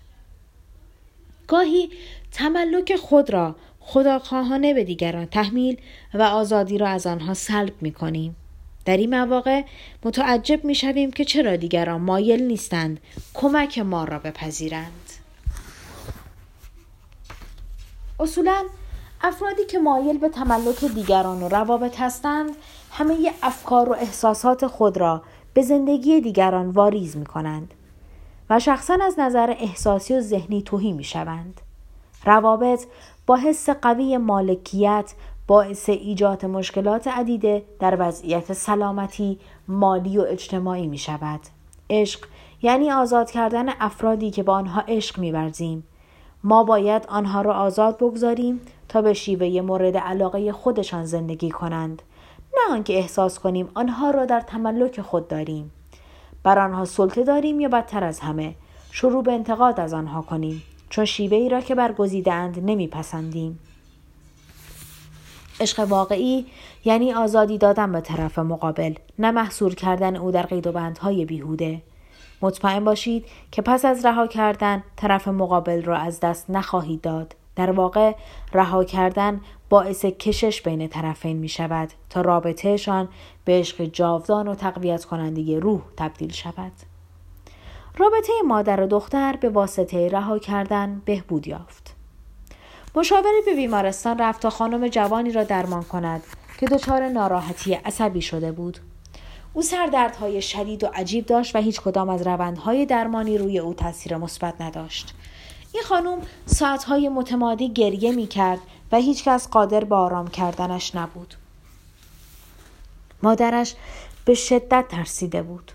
گاهی 1.47 1.89
تملک 2.31 2.95
خود 2.95 3.29
را 3.33 3.55
خداخواهانه 3.79 4.73
به 4.73 4.83
دیگران 4.83 5.25
تحمیل 5.25 5.77
و 6.13 6.21
آزادی 6.21 6.77
را 6.77 6.87
از 6.87 7.07
آنها 7.07 7.33
سلب 7.33 7.73
می 7.81 7.91
کنیم. 7.91 8.35
در 8.85 8.97
این 8.97 9.15
مواقع 9.15 9.63
متعجب 10.05 10.65
می 10.65 10.75
شویم 10.75 11.11
که 11.11 11.25
چرا 11.25 11.55
دیگران 11.55 12.01
مایل 12.01 12.43
نیستند 12.43 12.99
کمک 13.33 13.79
ما 13.79 14.03
را 14.03 14.19
بپذیرند. 14.19 15.09
اصولا 18.19 18.63
افرادی 19.21 19.65
که 19.65 19.79
مایل 19.79 20.17
به 20.17 20.29
تملک 20.29 20.85
دیگران 20.85 21.43
و 21.43 21.49
روابط 21.49 21.99
هستند 21.99 22.49
همه 22.91 23.31
افکار 23.43 23.89
و 23.89 23.93
احساسات 23.93 24.67
خود 24.67 24.97
را 24.97 25.21
به 25.53 25.61
زندگی 25.61 26.21
دیگران 26.21 26.69
واریز 26.69 27.17
می 27.17 27.25
کنند 27.25 27.73
و 28.49 28.59
شخصا 28.59 28.97
از 29.05 29.19
نظر 29.19 29.55
احساسی 29.59 30.13
و 30.13 30.21
ذهنی 30.21 30.61
توهی 30.61 30.91
می 30.91 31.03
شوند. 31.03 31.61
روابط 32.25 32.85
با 33.25 33.35
حس 33.35 33.69
قوی 33.69 34.17
مالکیت 34.17 35.13
باعث 35.47 35.89
ایجاد 35.89 36.45
مشکلات 36.45 37.07
عدیده 37.07 37.63
در 37.79 37.95
وضعیت 37.99 38.53
سلامتی 38.53 39.39
مالی 39.67 40.17
و 40.17 40.25
اجتماعی 40.27 40.87
می 40.87 40.97
شود. 40.97 41.39
عشق 41.89 42.19
یعنی 42.61 42.91
آزاد 42.91 43.31
کردن 43.31 43.69
افرادی 43.69 44.31
که 44.31 44.43
با 44.43 44.53
آنها 44.53 44.83
عشق 44.87 45.19
می 45.19 45.83
ما 46.43 46.63
باید 46.63 47.05
آنها 47.09 47.41
را 47.41 47.53
آزاد 47.53 47.97
بگذاریم 47.97 48.61
تا 48.89 49.01
به 49.01 49.13
شیوه 49.13 49.61
مورد 49.61 49.97
علاقه 49.97 50.51
خودشان 50.51 51.05
زندگی 51.05 51.51
کنند. 51.51 52.01
نه 52.53 52.73
آنکه 52.73 52.97
احساس 52.97 53.39
کنیم 53.39 53.69
آنها 53.73 54.11
را 54.11 54.25
در 54.25 54.41
تملک 54.41 55.01
خود 55.01 55.27
داریم. 55.27 55.71
بر 56.43 56.59
آنها 56.59 56.85
سلطه 56.85 57.23
داریم 57.23 57.59
یا 57.59 57.69
بدتر 57.69 58.03
از 58.03 58.19
همه؟ 58.19 58.55
شروع 58.91 59.23
به 59.23 59.31
انتقاد 59.31 59.79
از 59.79 59.93
آنها 59.93 60.21
کنیم 60.21 60.63
چون 60.89 61.05
شیوه 61.05 61.37
ای 61.37 61.49
را 61.49 61.61
که 61.61 61.75
برگزیدند 61.75 62.59
نمیپسندیم. 62.59 63.59
عشق 65.59 65.79
واقعی 65.79 66.45
یعنی 66.85 67.13
آزادی 67.13 67.57
دادن 67.57 67.91
به 67.91 68.01
طرف 68.01 68.39
مقابل 68.39 68.93
نه 69.19 69.31
محصور 69.31 69.75
کردن 69.75 70.15
او 70.15 70.31
در 70.31 70.43
قید 70.43 70.67
و 70.67 70.71
بندهای 70.71 71.25
بیهوده 71.25 71.81
مطمئن 72.41 72.83
باشید 72.83 73.25
که 73.51 73.61
پس 73.61 73.85
از 73.85 74.05
رها 74.05 74.27
کردن 74.27 74.83
طرف 74.95 75.27
مقابل 75.27 75.83
را 75.83 75.97
از 75.97 76.19
دست 76.19 76.49
نخواهید 76.49 77.01
داد 77.01 77.35
در 77.55 77.71
واقع 77.71 78.15
رها 78.53 78.83
کردن 78.83 79.41
باعث 79.69 80.05
کشش 80.05 80.61
بین 80.61 80.87
طرفین 80.87 81.37
می 81.37 81.49
شود 81.49 81.89
تا 82.09 82.21
رابطهشان 82.21 83.09
به 83.45 83.59
عشق 83.59 83.83
جاودان 83.83 84.47
و 84.47 84.55
تقویت 84.55 85.05
کننده 85.05 85.59
روح 85.59 85.81
تبدیل 85.97 86.31
شود. 86.31 86.71
رابطه 87.97 88.33
مادر 88.47 88.81
و 88.81 88.87
دختر 88.87 89.35
به 89.35 89.49
واسطه 89.49 90.09
رها 90.09 90.39
کردن 90.39 91.01
بهبود 91.05 91.47
یافت. 91.47 91.92
مشاوری 92.95 93.41
به 93.45 93.53
بیمارستان 93.55 94.17
رفت 94.17 94.41
تا 94.41 94.49
خانم 94.49 94.87
جوانی 94.87 95.31
را 95.31 95.43
درمان 95.43 95.83
کند 95.83 96.23
که 96.59 96.65
دچار 96.65 97.09
ناراحتی 97.09 97.73
عصبی 97.73 98.21
شده 98.21 98.51
بود. 98.51 98.77
او 99.53 99.61
سردردهای 99.61 100.41
شدید 100.41 100.83
و 100.83 100.87
عجیب 100.93 101.25
داشت 101.25 101.55
و 101.55 101.59
هیچ 101.59 101.81
کدام 101.81 102.09
از 102.09 102.27
روندهای 102.27 102.85
درمانی 102.85 103.37
روی 103.37 103.59
او 103.59 103.73
تاثیر 103.73 104.17
مثبت 104.17 104.61
نداشت. 104.61 105.13
این 105.73 105.83
خانم 105.83 106.21
ساعتهای 106.45 107.09
متمادی 107.09 107.69
گریه 107.69 108.11
می 108.11 108.27
کرد 108.27 108.59
و 108.91 108.97
هیچکس 108.97 109.49
قادر 109.49 109.83
به 109.83 109.95
آرام 109.95 110.27
کردنش 110.27 110.95
نبود. 110.95 111.33
مادرش 113.23 113.75
به 114.25 114.33
شدت 114.33 114.85
ترسیده 114.89 115.41
بود. 115.41 115.71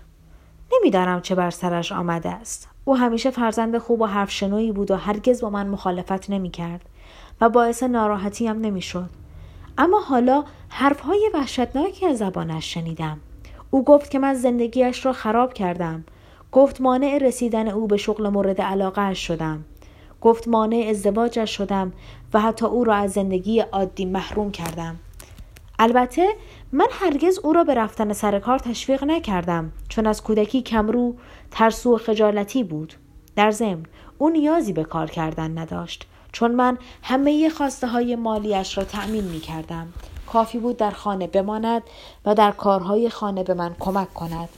نمی‌دانم 0.73 1.21
چه 1.21 1.35
بر 1.35 1.49
سرش 1.49 1.91
آمده 1.91 2.29
است. 2.29 2.67
او 2.85 2.97
همیشه 2.97 3.31
فرزند 3.31 3.77
خوب 3.77 4.01
و 4.01 4.05
حرف 4.05 4.31
شنوی 4.31 4.71
بود 4.71 4.91
و 4.91 4.95
هرگز 4.95 5.41
با 5.41 5.49
من 5.49 5.67
مخالفت 5.67 6.29
نمی 6.29 6.49
کرد 6.49 6.81
و 7.41 7.49
باعث 7.49 7.83
ناراحتی 7.83 8.47
هم 8.47 8.61
نمی 8.61 8.81
شد. 8.81 9.09
اما 9.77 9.99
حالا 9.99 10.43
حرفهای 10.69 11.29
وحشتناکی 11.33 12.05
از 12.05 12.17
زبانش 12.17 12.73
شنیدم. 12.73 13.19
او 13.71 13.83
گفت 13.83 14.11
که 14.11 14.19
من 14.19 14.33
زندگیش 14.33 15.05
را 15.05 15.13
خراب 15.13 15.53
کردم. 15.53 16.03
گفت 16.51 16.81
مانع 16.81 17.17
رسیدن 17.17 17.67
او 17.67 17.87
به 17.87 17.97
شغل 17.97 18.29
مورد 18.29 18.61
علاقه 18.61 19.13
شدم. 19.13 19.63
گفت 20.21 20.47
مانع 20.47 20.87
ازدواجش 20.89 21.57
شدم 21.57 21.93
و 22.33 22.39
حتی 22.39 22.65
او 22.65 22.83
را 22.83 22.95
از 22.95 23.11
زندگی 23.11 23.59
عادی 23.59 24.05
محروم 24.05 24.51
کردم. 24.51 24.95
البته 25.79 26.27
من 26.71 26.87
هرگز 26.91 27.39
او 27.43 27.53
را 27.53 27.63
به 27.63 27.73
رفتن 27.73 28.13
سر 28.13 28.39
کار 28.39 28.59
تشویق 28.59 29.03
نکردم 29.03 29.71
چون 29.89 30.07
از 30.07 30.23
کودکی 30.23 30.61
کمرو 30.61 31.15
ترسو 31.51 31.95
و 31.95 31.97
خجالتی 31.97 32.63
بود 32.63 32.93
در 33.35 33.51
ضمن 33.51 33.85
او 34.17 34.29
نیازی 34.29 34.73
به 34.73 34.83
کار 34.83 35.09
کردن 35.09 35.57
نداشت 35.57 36.08
چون 36.31 36.51
من 36.51 36.77
همه 37.03 37.49
خواسته 37.49 37.87
های 37.87 38.15
مالیش 38.15 38.77
را 38.77 38.83
تأمین 38.83 39.23
می 39.23 39.39
کردم 39.39 39.93
کافی 40.27 40.57
بود 40.59 40.77
در 40.77 40.91
خانه 40.91 41.27
بماند 41.27 41.83
و 42.25 42.35
در 42.35 42.51
کارهای 42.51 43.09
خانه 43.09 43.43
به 43.43 43.53
من 43.53 43.75
کمک 43.79 44.13
کند. 44.13 44.49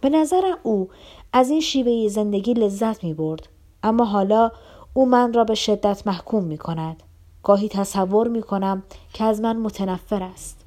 به 0.00 0.08
نظر 0.08 0.54
او 0.62 0.88
از 1.32 1.50
این 1.50 1.60
شیوه 1.60 2.08
زندگی 2.08 2.54
لذت 2.54 3.04
می 3.04 3.14
برد 3.14 3.48
اما 3.82 4.04
حالا 4.04 4.50
او 4.94 5.06
من 5.06 5.32
را 5.32 5.44
به 5.44 5.54
شدت 5.54 6.06
محکوم 6.06 6.44
می 6.44 6.58
کند 6.58 7.02
گاهی 7.42 7.68
تصور 7.68 8.28
می 8.28 8.42
کنم 8.42 8.82
که 9.12 9.24
از 9.24 9.40
من 9.40 9.56
متنفر 9.56 10.22
است. 10.22 10.64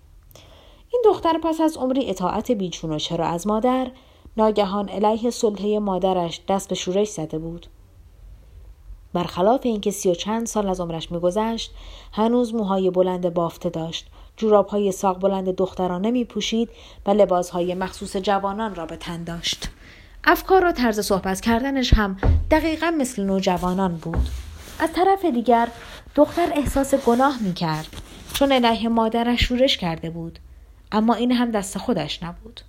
این 0.91 1.01
دختر 1.05 1.39
پس 1.43 1.61
از 1.61 1.77
عمری 1.77 2.09
اطاعت 2.09 2.51
بیچون 2.51 2.91
و 2.91 2.99
چرا 2.99 3.25
از 3.25 3.47
مادر 3.47 3.91
ناگهان 4.37 4.89
علیه 4.89 5.29
سلطه 5.29 5.79
مادرش 5.79 6.41
دست 6.47 6.69
به 6.69 6.75
شورش 6.75 7.09
زده 7.09 7.39
بود. 7.39 7.67
برخلاف 9.13 9.61
اینکه 9.63 9.91
سی 9.91 10.11
و 10.11 10.13
چند 10.13 10.45
سال 10.45 10.69
از 10.69 10.79
عمرش 10.79 11.11
میگذشت 11.11 11.71
هنوز 12.13 12.55
موهای 12.55 12.89
بلند 12.89 13.33
بافته 13.33 13.69
داشت 13.69 14.07
جوراب 14.37 14.67
های 14.67 14.91
ساق 14.91 15.19
بلند 15.19 15.55
دخترانه 15.55 16.11
می 16.11 16.25
پوشید 16.25 16.69
و 17.05 17.11
لباس 17.11 17.49
های 17.49 17.75
مخصوص 17.75 18.17
جوانان 18.17 18.75
را 18.75 18.85
به 18.85 18.95
تن 18.95 19.23
داشت. 19.23 19.69
افکار 20.23 20.65
و 20.65 20.71
طرز 20.71 20.99
صحبت 20.99 21.41
کردنش 21.41 21.93
هم 21.93 22.17
دقیقا 22.51 22.93
مثل 22.97 23.23
نوجوانان 23.23 23.95
بود. 23.95 24.29
از 24.79 24.93
طرف 24.93 25.25
دیگر 25.25 25.67
دختر 26.15 26.51
احساس 26.55 26.95
گناه 26.95 27.41
می 27.41 27.53
کرد 27.53 27.87
چون 28.33 28.51
علیه 28.51 28.89
مادرش 28.89 29.43
شورش 29.43 29.77
کرده 29.77 30.09
بود. 30.09 30.39
اما 30.91 31.13
این 31.13 31.31
هم 31.31 31.51
دست 31.51 31.77
خودش 31.77 32.23
نبود. 32.23 32.61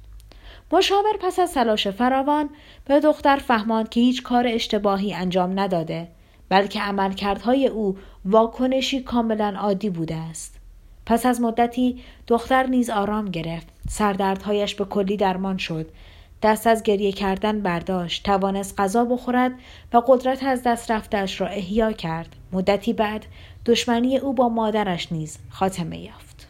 مشاور 0.72 1.16
پس 1.20 1.38
از 1.38 1.54
تلاش 1.54 1.88
فراوان 1.88 2.50
به 2.84 3.00
دختر 3.00 3.36
فهماند 3.36 3.88
که 3.88 4.00
هیچ 4.00 4.22
کار 4.22 4.46
اشتباهی 4.46 5.14
انجام 5.14 5.60
نداده 5.60 6.08
بلکه 6.50 6.80
عملکردهای 6.80 7.66
او 7.66 7.96
واکنشی 8.24 9.00
کاملا 9.00 9.54
عادی 9.58 9.90
بوده 9.90 10.16
است. 10.16 10.60
پس 11.06 11.26
از 11.26 11.40
مدتی 11.40 12.02
دختر 12.26 12.66
نیز 12.66 12.90
آرام 12.90 13.24
گرفت. 13.24 13.66
سردردهایش 13.88 14.74
به 14.74 14.84
کلی 14.84 15.16
درمان 15.16 15.58
شد. 15.58 15.90
دست 16.42 16.66
از 16.66 16.82
گریه 16.82 17.12
کردن 17.12 17.60
برداشت. 17.60 18.24
توانست 18.24 18.80
غذا 18.80 19.04
بخورد 19.04 19.52
و 19.92 20.02
قدرت 20.06 20.42
از 20.44 20.62
دست 20.62 20.90
رفتش 20.90 21.40
را 21.40 21.46
احیا 21.46 21.92
کرد. 21.92 22.36
مدتی 22.52 22.92
بعد 22.92 23.26
دشمنی 23.66 24.18
او 24.18 24.32
با 24.32 24.48
مادرش 24.48 25.12
نیز 25.12 25.38
خاتمه 25.50 25.98
یافت. 25.98 26.48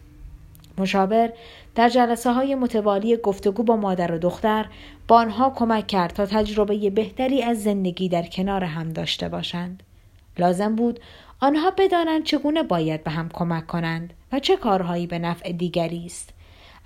مشاور 0.78 1.32
در 1.74 1.88
جلسه 1.88 2.32
های 2.32 2.54
متوالی 2.54 3.16
گفتگو 3.16 3.62
با 3.62 3.76
مادر 3.76 4.12
و 4.12 4.18
دختر 4.18 4.66
با 5.08 5.16
آنها 5.16 5.50
کمک 5.50 5.86
کرد 5.86 6.12
تا 6.12 6.26
تجربه 6.26 6.90
بهتری 6.90 7.42
از 7.42 7.62
زندگی 7.62 8.08
در 8.08 8.22
کنار 8.22 8.64
هم 8.64 8.88
داشته 8.88 9.28
باشند. 9.28 9.82
لازم 10.40 10.76
بود 10.76 11.00
آنها 11.40 11.70
بدانند 11.70 12.24
چگونه 12.24 12.62
باید 12.62 13.04
به 13.04 13.10
هم 13.10 13.28
کمک 13.28 13.66
کنند 13.66 14.12
و 14.32 14.38
چه 14.38 14.56
کارهایی 14.56 15.06
به 15.06 15.18
نفع 15.18 15.52
دیگری 15.52 16.06
است. 16.06 16.32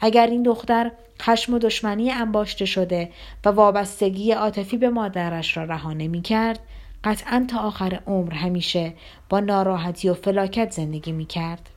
اگر 0.00 0.26
این 0.26 0.42
دختر 0.42 0.92
خشم 1.22 1.54
و 1.54 1.58
دشمنی 1.58 2.10
انباشته 2.10 2.64
شده 2.64 3.10
و 3.44 3.48
وابستگی 3.48 4.32
عاطفی 4.32 4.76
به 4.76 4.90
مادرش 4.90 5.56
را 5.56 5.64
رها 5.64 5.92
نمی 5.92 6.22
کرد 6.22 6.60
قطعا 7.04 7.46
تا 7.50 7.58
آخر 7.58 8.00
عمر 8.06 8.34
همیشه 8.34 8.94
با 9.28 9.40
ناراحتی 9.40 10.08
و 10.08 10.14
فلاکت 10.14 10.70
زندگی 10.70 11.12
می 11.12 11.26
کرد. 11.26 11.70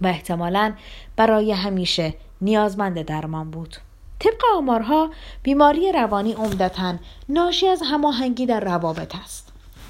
و 0.00 0.06
احتمالا 0.06 0.74
برای 1.16 1.52
همیشه 1.52 2.14
نیازمند 2.40 3.02
درمان 3.02 3.50
بود. 3.50 3.76
طبق 4.18 4.42
آمارها 4.56 5.10
بیماری 5.42 5.92
روانی 5.92 6.32
عمدتا 6.32 6.94
ناشی 7.28 7.68
از 7.68 7.82
هماهنگی 7.84 8.46
در 8.46 8.60
روابط 8.60 9.14
است. 9.24 9.45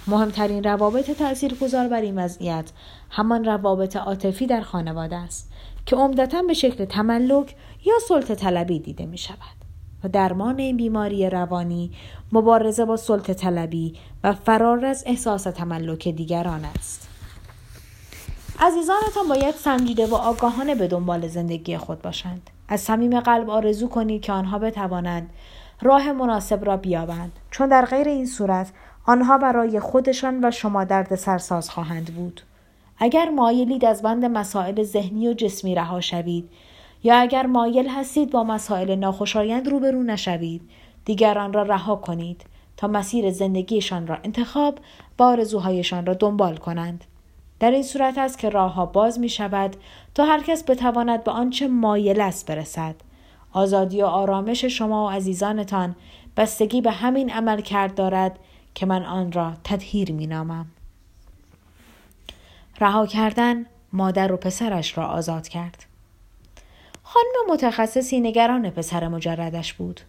مهمترین 0.09 0.65
روابط 0.65 1.11
تاثیرگذار 1.11 1.89
بر 1.89 2.01
این 2.01 2.19
وضعیت 2.19 2.71
همان 3.11 3.45
روابط 3.45 3.97
عاطفی 3.97 4.47
در 4.47 4.61
خانواده 4.61 5.17
است 5.17 5.53
که 5.87 5.97
عمدتا 5.97 6.43
به 6.43 6.55
شکل 6.55 6.85
تملک 6.85 7.55
یا 7.85 7.95
سلطه 8.09 8.35
طلبی 8.35 8.79
دیده 8.79 9.07
می 9.07 9.19
شود. 9.19 9.57
و 10.05 10.09
درمان 10.09 10.59
این 10.59 10.77
بیماری 10.77 11.31
روانی 11.31 11.91
مبارزه 12.33 12.85
با 12.85 12.97
سلطه 12.97 13.35
طلبی 13.35 13.95
و 14.25 14.33
فرار 14.33 14.85
از 14.85 15.05
احساس 15.07 15.43
تملک 15.43 16.09
دیگران 16.09 16.65
است. 16.65 17.09
عزیزانتان 18.61 19.29
باید 19.29 19.55
سنجیده 19.55 20.07
و 20.07 20.15
آگاهانه 20.15 20.75
به 20.75 20.89
دنبال 20.89 21.29
زندگی 21.29 21.79
خود 21.79 22.03
باشند. 22.03 22.51
از 22.69 22.81
صمیم 22.81 23.21
قلب 23.21 23.51
آرزو 23.51 23.89
کنید 23.89 24.23
که 24.23 24.33
آنها 24.33 24.59
بتوانند 24.59 25.31
راه 25.83 26.13
مناسب 26.13 26.65
را 26.65 26.77
بیابند 26.77 27.33
چون 27.51 27.69
در 27.69 27.85
غیر 27.85 28.09
این 28.09 28.27
صورت 28.27 28.73
آنها 29.07 29.39
برای 29.39 29.81
خودشان 29.81 30.45
و 30.45 30.51
شما 30.51 30.85
درد 30.85 31.15
سرساز 31.15 31.71
خواهند 31.71 32.15
بود. 32.15 32.41
اگر 32.99 33.31
مایلید 33.31 33.85
از 33.85 34.03
بند 34.03 34.25
مسائل 34.25 34.83
ذهنی 34.83 35.29
و 35.29 35.33
جسمی 35.33 35.75
رها 35.75 36.01
شوید 36.01 36.49
یا 37.05 37.17
اگر 37.17 37.47
مایل 37.47 37.89
هستید 37.89 38.31
با 38.31 38.45
مسائل 38.45 38.95
ناخوشایند 38.95 39.69
روبرو 39.69 40.03
نشوید 40.03 40.63
دیگران 41.05 41.53
را 41.53 41.63
رها 41.63 41.97
کنید 41.97 42.45
تا 42.77 42.89
مسیر 42.89 43.31
زندگیشان 43.31 44.07
را 44.07 44.19
انتخاب 44.25 44.79
و 45.19 45.23
آرزوهایشان 45.23 46.07
را 46.07 46.15
دنبال 46.15 46.57
کنند 46.57 47.05
در 47.61 47.71
این 47.71 47.83
صورت 47.83 48.19
است 48.19 48.39
که 48.39 48.49
راهها 48.49 48.87
باز 48.87 49.19
می 49.19 49.29
شود 49.29 49.77
تا 50.15 50.25
هر 50.25 50.43
کس 50.43 50.65
بتواند 50.71 51.25
به 51.25 51.31
آنچه 51.31 51.69
مایل 51.69 52.21
است 52.21 52.47
برسد 52.47 52.95
آزادی 53.53 54.03
و 54.03 54.07
آرامش 54.07 54.65
شما 54.65 55.07
و 55.07 55.11
عزیزانتان 55.11 55.97
بستگی 56.37 56.81
به 56.81 56.91
همین 56.91 57.31
عمل 57.31 57.61
کرد 57.61 57.95
دارد 57.95 58.39
که 58.77 58.87
من 58.87 59.05
آن 59.05 59.33
را 59.33 59.53
تدهیر 59.65 60.13
می 60.13 60.27
نامم. 60.27 60.67
رها 62.81 63.07
کردن 63.07 63.67
مادر 63.93 64.33
و 64.33 64.37
پسرش 64.37 64.99
را 64.99 65.07
آزاد 65.07 65.49
کرد. 65.49 65.85
خانم 67.03 67.53
متخصصی 67.53 68.21
نگران 68.21 68.71
پسر 68.71 69.09
مجردش 69.09 69.75
بود. 69.75 70.01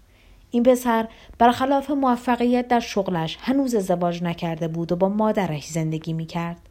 این 0.51 0.63
پسر 0.63 1.07
برخلاف 1.37 1.89
موفقیت 1.89 2.67
در 2.67 2.79
شغلش 2.79 3.37
هنوز 3.41 3.75
ازدواج 3.75 4.23
نکرده 4.23 4.67
بود 4.67 4.91
و 4.91 4.95
با 4.95 5.09
مادرش 5.09 5.67
زندگی 5.67 6.13
می 6.13 6.25
کرد. 6.25 6.69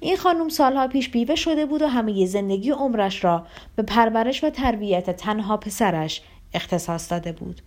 این 0.00 0.16
خانم 0.16 0.48
سالها 0.48 0.88
پیش 0.88 1.08
بیوه 1.08 1.34
شده 1.34 1.66
بود 1.66 1.82
و 1.82 1.86
همه 1.86 2.26
زندگی 2.26 2.70
عمرش 2.70 3.24
را 3.24 3.46
به 3.76 3.82
پرورش 3.82 4.44
و 4.44 4.50
تربیت 4.50 5.10
تنها 5.10 5.56
پسرش 5.56 6.22
اختصاص 6.54 7.10
داده 7.10 7.32
بود. 7.32 7.62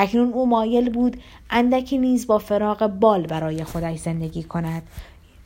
اکنون 0.00 0.32
او 0.32 0.46
مایل 0.46 0.90
بود 0.90 1.22
اندکی 1.50 1.98
نیز 1.98 2.26
با 2.26 2.38
فراغ 2.38 2.86
بال 2.86 3.26
برای 3.26 3.64
خودش 3.64 3.98
زندگی 3.98 4.42
کند. 4.42 4.82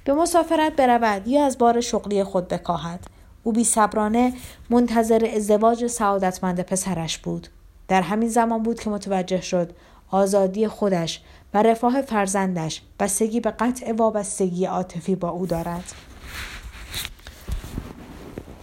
به 0.04 0.14
مسافرت 0.14 0.76
برود 0.76 1.28
یا 1.28 1.46
از 1.46 1.58
بار 1.58 1.80
شغلی 1.80 2.24
خود 2.24 2.48
بکاهد. 2.48 3.06
او 3.42 3.52
بی 3.52 3.64
صبرانه 3.64 4.32
منتظر 4.70 5.30
ازدواج 5.36 5.86
سعادتمند 5.86 6.60
پسرش 6.60 7.18
بود. 7.18 7.48
در 7.88 8.02
همین 8.02 8.28
زمان 8.28 8.62
بود 8.62 8.80
که 8.80 8.90
متوجه 8.90 9.40
شد 9.40 9.72
آزادی 10.10 10.68
خودش 10.68 11.20
و 11.54 11.62
رفاه 11.62 12.02
فرزندش 12.02 12.82
بستگی 13.00 13.40
به 13.40 13.50
قطع 13.50 13.92
وابستگی 13.92 14.64
عاطفی 14.64 15.14
با 15.14 15.28
او 15.28 15.46
دارد. 15.46 15.94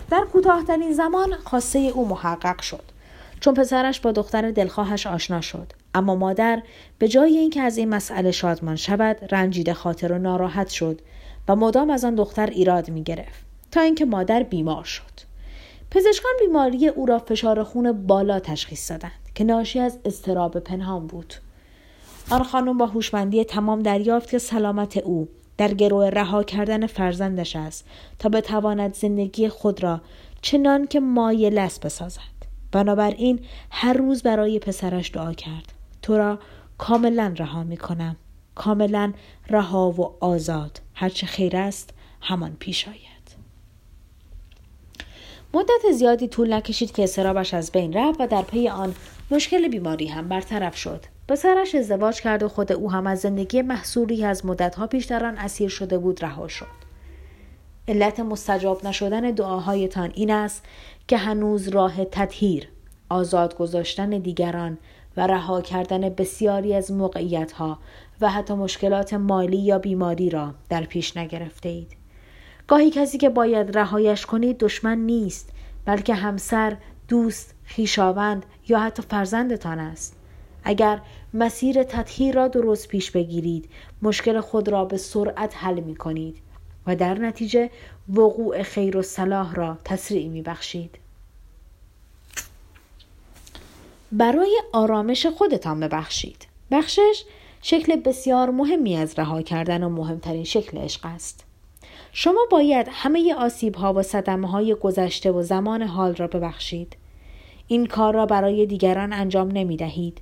در 0.09 0.25
کوتاهترین 0.33 0.93
زمان 0.93 1.35
خواسته 1.43 1.79
او 1.79 2.07
محقق 2.07 2.61
شد. 2.61 2.83
چون 3.39 3.53
پسرش 3.53 3.99
با 3.99 4.11
دختر 4.11 4.51
دلخواهش 4.51 5.07
آشنا 5.07 5.41
شد. 5.41 5.73
اما 5.93 6.15
مادر 6.15 6.63
به 6.97 7.07
جای 7.07 7.37
اینکه 7.37 7.61
از 7.61 7.77
این 7.77 7.89
مسئله 7.89 8.31
شادمان 8.31 8.75
شود 8.75 9.17
رنجیده 9.31 9.73
خاطر 9.73 10.11
و 10.11 10.17
ناراحت 10.17 10.69
شد 10.69 11.01
و 11.47 11.55
مدام 11.55 11.89
از 11.89 12.05
آن 12.05 12.15
دختر 12.15 12.47
ایراد 12.49 12.89
می 12.89 13.03
گرفت 13.03 13.45
تا 13.71 13.81
اینکه 13.81 14.05
مادر 14.05 14.43
بیمار 14.43 14.83
شد. 14.83 15.31
پزشکان 15.91 16.31
بیماری 16.39 16.87
او 16.87 17.05
را 17.05 17.19
فشار 17.19 17.63
خون 17.63 18.07
بالا 18.07 18.39
تشخیص 18.39 18.91
دادند 18.91 19.11
که 19.35 19.43
ناشی 19.43 19.79
از 19.79 19.99
اضطراب 20.05 20.59
پنهان 20.59 21.07
بود. 21.07 21.33
آن 22.29 22.43
خانم 22.43 22.77
با 22.77 22.85
هوشمندی 22.85 23.43
تمام 23.43 23.79
دریافت 23.79 24.29
که 24.29 24.37
سلامت 24.37 24.97
او 24.97 25.27
در 25.57 25.73
گروه 25.73 26.09
رها 26.09 26.43
کردن 26.43 26.87
فرزندش 26.87 27.55
است 27.55 27.85
تا 28.19 28.29
بتواند 28.29 28.93
زندگی 28.93 29.49
خود 29.49 29.83
را 29.83 30.01
چنان 30.41 30.87
که 30.87 30.99
مایل 30.99 31.57
است 31.57 31.85
بسازد. 31.85 32.21
بنابراین 32.71 33.39
هر 33.71 33.93
روز 33.93 34.23
برای 34.23 34.59
پسرش 34.59 35.11
دعا 35.11 35.33
کرد. 35.33 35.73
تو 36.01 36.17
را 36.17 36.39
کاملا 36.77 37.33
رها 37.37 37.63
می 37.63 37.77
کنم 37.77 38.15
کاملا 38.55 39.13
رها 39.49 39.91
و 39.91 40.15
آزاد. 40.19 40.81
هرچه 40.93 41.27
خیر 41.27 41.57
است 41.57 41.89
همان 42.21 42.55
پیش 42.59 42.87
آید. 42.87 43.11
مدت 45.53 45.91
زیادی 45.93 46.27
طول 46.27 46.53
نکشید 46.53 46.91
که 46.91 47.03
استرابش 47.03 47.53
از 47.53 47.71
بین 47.71 47.93
رفت 47.93 48.21
و 48.21 48.27
در 48.27 48.41
پی 48.41 48.69
آن 48.69 48.95
مشکل 49.31 49.67
بیماری 49.67 50.07
هم 50.07 50.27
برطرف 50.27 50.77
شد. 50.77 51.05
پسرش 51.27 51.75
ازدواج 51.75 52.21
کرد 52.21 52.43
و 52.43 52.49
خود 52.49 52.71
او 52.71 52.91
هم 52.91 53.07
از 53.07 53.19
زندگی 53.19 53.61
محصولی 53.61 54.25
از 54.25 54.45
مدتها 54.45 54.87
پیش 54.87 55.05
در 55.05 55.25
آن 55.25 55.37
اسیر 55.37 55.69
شده 55.69 55.97
بود 55.97 56.23
رها 56.23 56.47
شد. 56.47 56.81
علت 57.87 58.19
مستجاب 58.19 58.87
نشدن 58.87 59.31
دعاهایتان 59.31 60.11
این 60.15 60.31
است 60.31 60.65
که 61.07 61.17
هنوز 61.17 61.67
راه 61.67 62.05
تطهیر 62.05 62.67
آزاد 63.09 63.57
گذاشتن 63.57 64.09
دیگران 64.09 64.77
و 65.17 65.27
رها 65.27 65.61
کردن 65.61 66.09
بسیاری 66.09 66.75
از 66.75 66.91
موقعیت 66.91 67.51
ها 67.51 67.79
و 68.21 68.29
حتی 68.29 68.53
مشکلات 68.53 69.13
مالی 69.13 69.57
یا 69.57 69.79
بیماری 69.79 70.29
را 70.29 70.53
در 70.69 70.83
پیش 70.83 71.17
نگرفته 71.17 71.69
اید. 71.69 71.97
گاهی 72.67 72.89
کسی 72.91 73.17
که 73.17 73.29
باید 73.29 73.77
رهایش 73.77 74.25
کنید 74.25 74.57
دشمن 74.57 74.97
نیست 74.97 75.49
بلکه 75.85 76.13
همسر، 76.13 76.77
دوست، 77.07 77.55
خیشاوند 77.63 78.45
یا 78.67 78.79
حتی 78.79 79.03
فرزندتان 79.09 79.79
است. 79.79 80.15
اگر 80.63 81.01
مسیر 81.33 81.83
تطهیر 81.83 82.35
را 82.35 82.47
درست 82.47 82.87
پیش 82.87 83.11
بگیرید 83.11 83.69
مشکل 84.01 84.39
خود 84.39 84.69
را 84.69 84.85
به 84.85 84.97
سرعت 84.97 85.53
حل 85.57 85.79
می 85.79 85.95
کنید 85.95 86.37
و 86.87 86.95
در 86.95 87.13
نتیجه 87.13 87.69
وقوع 88.09 88.63
خیر 88.63 88.97
و 88.97 89.01
صلاح 89.01 89.55
را 89.55 89.77
تسریع 89.85 90.29
می 90.29 90.41
بخشید. 90.41 90.97
برای 94.11 94.61
آرامش 94.73 95.25
خودتان 95.25 95.79
ببخشید. 95.79 96.47
بخشش 96.71 97.23
شکل 97.61 97.95
بسیار 97.95 98.49
مهمی 98.49 98.95
از 98.95 99.19
رها 99.19 99.41
کردن 99.41 99.83
و 99.83 99.89
مهمترین 99.89 100.43
شکل 100.43 100.77
عشق 100.77 101.05
است. 101.05 101.45
شما 102.13 102.47
باید 102.51 102.87
همه 102.91 103.33
آسیب 103.33 103.75
ها 103.75 103.93
و 103.93 104.01
صدمه 104.01 104.47
های 104.47 104.75
گذشته 104.75 105.31
و 105.31 105.41
زمان 105.41 105.81
حال 105.81 106.15
را 106.15 106.27
ببخشید. 106.27 106.97
این 107.67 107.85
کار 107.85 108.13
را 108.13 108.25
برای 108.25 108.65
دیگران 108.65 109.13
انجام 109.13 109.51
نمی 109.51 109.77
دهید. 109.77 110.21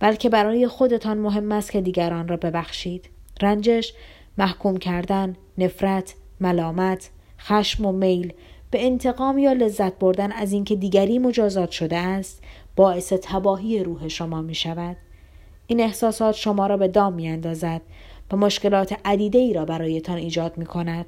بلکه 0.00 0.28
برای 0.28 0.66
خودتان 0.66 1.18
مهم 1.18 1.52
است 1.52 1.72
که 1.72 1.80
دیگران 1.80 2.28
را 2.28 2.36
ببخشید. 2.36 3.08
رنجش، 3.42 3.92
محکوم 4.38 4.76
کردن، 4.76 5.36
نفرت، 5.58 6.14
ملامت، 6.40 7.10
خشم 7.40 7.86
و 7.86 7.92
میل 7.92 8.32
به 8.70 8.86
انتقام 8.86 9.38
یا 9.38 9.52
لذت 9.52 9.98
بردن 9.98 10.32
از 10.32 10.52
اینکه 10.52 10.76
دیگری 10.76 11.18
مجازات 11.18 11.70
شده 11.70 11.96
است 11.96 12.42
باعث 12.78 13.12
تباهی 13.22 13.84
روح 13.84 14.08
شما 14.08 14.42
می 14.42 14.54
شود. 14.54 14.96
این 15.66 15.80
احساسات 15.80 16.34
شما 16.34 16.66
را 16.66 16.76
به 16.76 16.88
دام 16.88 17.12
می 17.12 17.28
اندازد 17.28 17.80
و 18.32 18.36
مشکلات 18.36 18.96
عدیده 19.04 19.38
ای 19.38 19.52
را 19.52 19.64
برایتان 19.64 20.16
ایجاد 20.16 20.58
می 20.58 20.66
کند. 20.66 21.06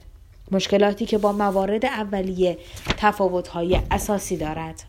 مشکلاتی 0.51 1.07
که 1.07 1.19
با 1.19 1.33
موارد 1.33 1.87
اولیه 1.87 2.59
تفاوت‌های 2.97 3.81
اساسی 3.91 4.37
دارد. 4.37 4.83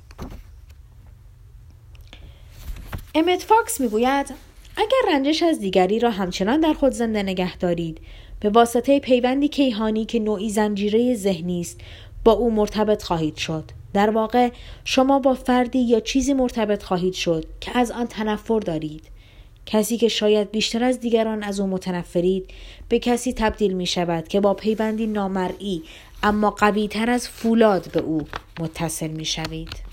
امت 3.15 3.43
فاکس 3.43 3.81
می‌گوید 3.81 4.33
اگر 4.77 5.13
رنجش 5.13 5.43
از 5.43 5.59
دیگری 5.59 5.99
را 5.99 6.11
همچنان 6.11 6.59
در 6.59 6.73
خود 6.73 6.91
زنده 6.91 7.23
نگه 7.23 7.57
دارید 7.57 8.01
به 8.39 8.49
واسطه 8.49 8.99
پیوندی 8.99 9.47
کیهانی 9.47 10.05
که 10.05 10.19
نوعی 10.19 10.49
زنجیره 10.49 11.15
ذهنی 11.15 11.61
است 11.61 11.81
با 12.23 12.31
او 12.31 12.51
مرتبط 12.51 13.03
خواهید 13.03 13.35
شد 13.35 13.80
در 13.93 14.09
واقع 14.09 14.49
شما 14.85 15.19
با 15.19 15.33
فردی 15.33 15.79
یا 15.79 15.99
چیزی 15.99 16.33
مرتبط 16.33 16.83
خواهید 16.83 17.13
شد 17.13 17.45
که 17.59 17.77
از 17.77 17.91
آن 17.91 18.07
تنفر 18.07 18.59
دارید 18.59 19.03
کسی 19.65 19.97
که 19.97 20.07
شاید 20.07 20.51
بیشتر 20.51 20.83
از 20.83 20.99
دیگران 20.99 21.43
از 21.43 21.59
او 21.59 21.67
متنفرید 21.67 22.49
به 22.89 22.99
کسی 22.99 23.33
تبدیل 23.33 23.73
می 23.73 23.85
شود 23.85 24.27
که 24.27 24.39
با 24.39 24.53
پیوندی 24.53 25.07
نامرئی 25.07 25.83
اما 26.23 26.51
قوی 26.51 26.87
تر 26.87 27.09
از 27.09 27.29
فولاد 27.29 27.91
به 27.91 27.99
او 27.99 28.27
متصل 28.59 29.07
می 29.07 29.25
شوید. 29.25 29.91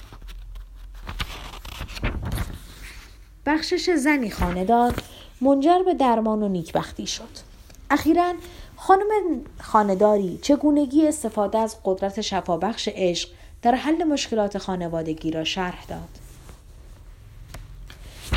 بخشش 3.47 3.91
زنی 3.91 4.31
خاندار 4.31 4.95
منجر 5.41 5.83
به 5.85 5.95
درمان 5.95 6.43
و 6.43 6.49
نیکبختی 6.49 7.07
شد. 7.07 7.49
اخیرا 7.91 8.35
خانم 8.77 9.41
خانداری 9.61 10.39
چگونگی 10.43 11.09
استفاده 11.09 11.59
از 11.59 11.77
قدرت 11.85 12.21
شفابخش 12.21 12.89
عشق 12.93 13.29
در 13.63 13.75
حل 13.75 14.05
مشکلات 14.05 14.59
خانوادگی 14.59 15.31
را 15.31 15.45
شرح 15.45 15.85
داد. 15.89 16.09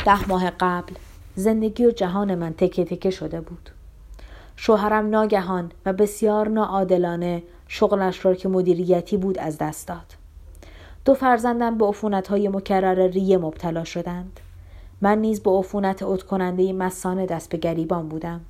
ده 0.05 0.29
ماه 0.29 0.49
قبل 0.49 0.93
زندگی 1.35 1.85
و 1.85 1.91
جهان 1.91 2.35
من 2.35 2.53
تکه 2.53 2.85
تکه 2.85 3.09
شده 3.09 3.41
بود. 3.41 3.69
شوهرم 4.55 5.09
ناگهان 5.09 5.71
و 5.85 5.93
بسیار 5.93 6.49
ناعادلانه 6.49 7.43
شغلش 7.67 8.25
را 8.25 8.33
که 8.35 8.49
مدیریتی 8.49 9.17
بود 9.17 9.39
از 9.39 9.57
دست 9.57 9.87
داد. 9.87 10.15
دو 11.05 11.13
فرزندم 11.13 11.77
به 11.77 11.85
عفونت 11.85 12.27
های 12.27 12.49
مکرر 12.49 13.07
ریه 13.07 13.37
مبتلا 13.37 13.83
شدند. 13.83 14.39
من 15.01 15.17
نیز 15.17 15.43
به 15.43 15.51
عفونت 15.51 16.03
ات 16.03 16.23
کننده 16.23 16.73
مسانه 16.73 17.25
دست 17.25 17.49
به 17.49 17.57
گریبان 17.57 18.07
بودم 18.09 18.41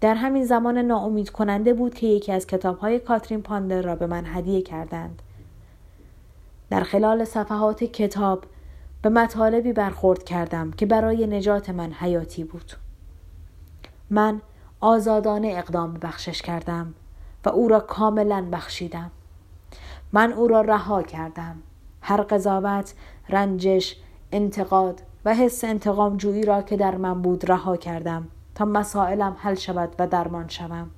در 0.00 0.14
همین 0.14 0.44
زمان 0.44 0.78
ناامید 0.78 1.30
کننده 1.30 1.74
بود 1.74 1.94
که 1.94 2.06
یکی 2.06 2.32
از 2.32 2.46
کتاب 2.46 2.78
های 2.78 2.98
کاترین 2.98 3.42
پاندر 3.42 3.82
را 3.82 3.96
به 3.96 4.06
من 4.06 4.24
هدیه 4.26 4.62
کردند 4.62 5.22
در 6.70 6.82
خلال 6.82 7.24
صفحات 7.24 7.84
کتاب 7.84 8.44
به 9.02 9.08
مطالبی 9.08 9.72
برخورد 9.72 10.24
کردم 10.24 10.70
که 10.70 10.86
برای 10.86 11.26
نجات 11.26 11.70
من 11.70 11.92
حیاتی 11.92 12.44
بود. 12.44 12.72
من 14.10 14.40
آزادانه 14.80 15.54
اقدام 15.56 15.94
بخشش 15.94 16.42
کردم 16.42 16.94
و 17.44 17.48
او 17.48 17.68
را 17.68 17.80
کاملا 17.80 18.48
بخشیدم. 18.52 19.10
من 20.12 20.32
او 20.32 20.48
را 20.48 20.60
رها 20.60 21.02
کردم. 21.02 21.56
هر 22.02 22.22
قضاوت 22.22 22.94
رنجش 23.28 23.96
انتقاد 24.32 25.02
و 25.24 25.34
حس 25.34 25.64
انتقام 25.64 26.16
جویی 26.16 26.42
را 26.42 26.62
که 26.62 26.76
در 26.76 26.96
من 26.96 27.22
بود 27.22 27.50
رها 27.50 27.76
کردم 27.76 28.28
تا 28.54 28.64
مسائلم 28.64 29.36
حل 29.38 29.54
شود 29.54 29.94
و 29.98 30.06
درمان 30.06 30.48
شوم. 30.48 30.90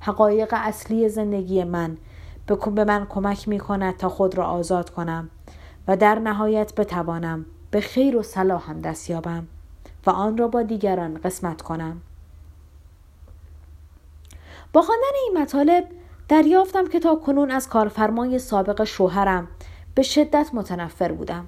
حقایق 0.00 0.48
اصلی 0.52 1.08
زندگی 1.08 1.64
من 1.64 1.96
به 2.56 2.84
من 2.84 3.06
کمک 3.06 3.48
می 3.48 3.58
کند 3.58 3.96
تا 3.96 4.08
خود 4.08 4.38
را 4.38 4.46
آزاد 4.46 4.90
کنم 4.90 5.30
و 5.88 5.96
در 5.96 6.18
نهایت 6.18 6.74
بتوانم 6.74 7.46
به 7.70 7.80
خیر 7.80 8.16
و 8.16 8.22
صلاحم 8.22 8.80
دست 8.80 9.10
یابم 9.10 9.46
و 10.06 10.10
آن 10.10 10.38
را 10.38 10.48
با 10.48 10.62
دیگران 10.62 11.18
قسمت 11.24 11.62
کنم. 11.62 12.00
با 14.72 14.82
خواندن 14.82 15.12
این 15.24 15.42
مطالب 15.42 15.84
دریافتم 16.28 16.86
که 16.86 17.00
تا 17.00 17.14
کنون 17.14 17.50
از 17.50 17.68
کارفرمای 17.68 18.38
سابق 18.38 18.84
شوهرم 18.84 19.48
به 19.94 20.02
شدت 20.02 20.50
متنفر 20.52 21.12
بودم. 21.12 21.46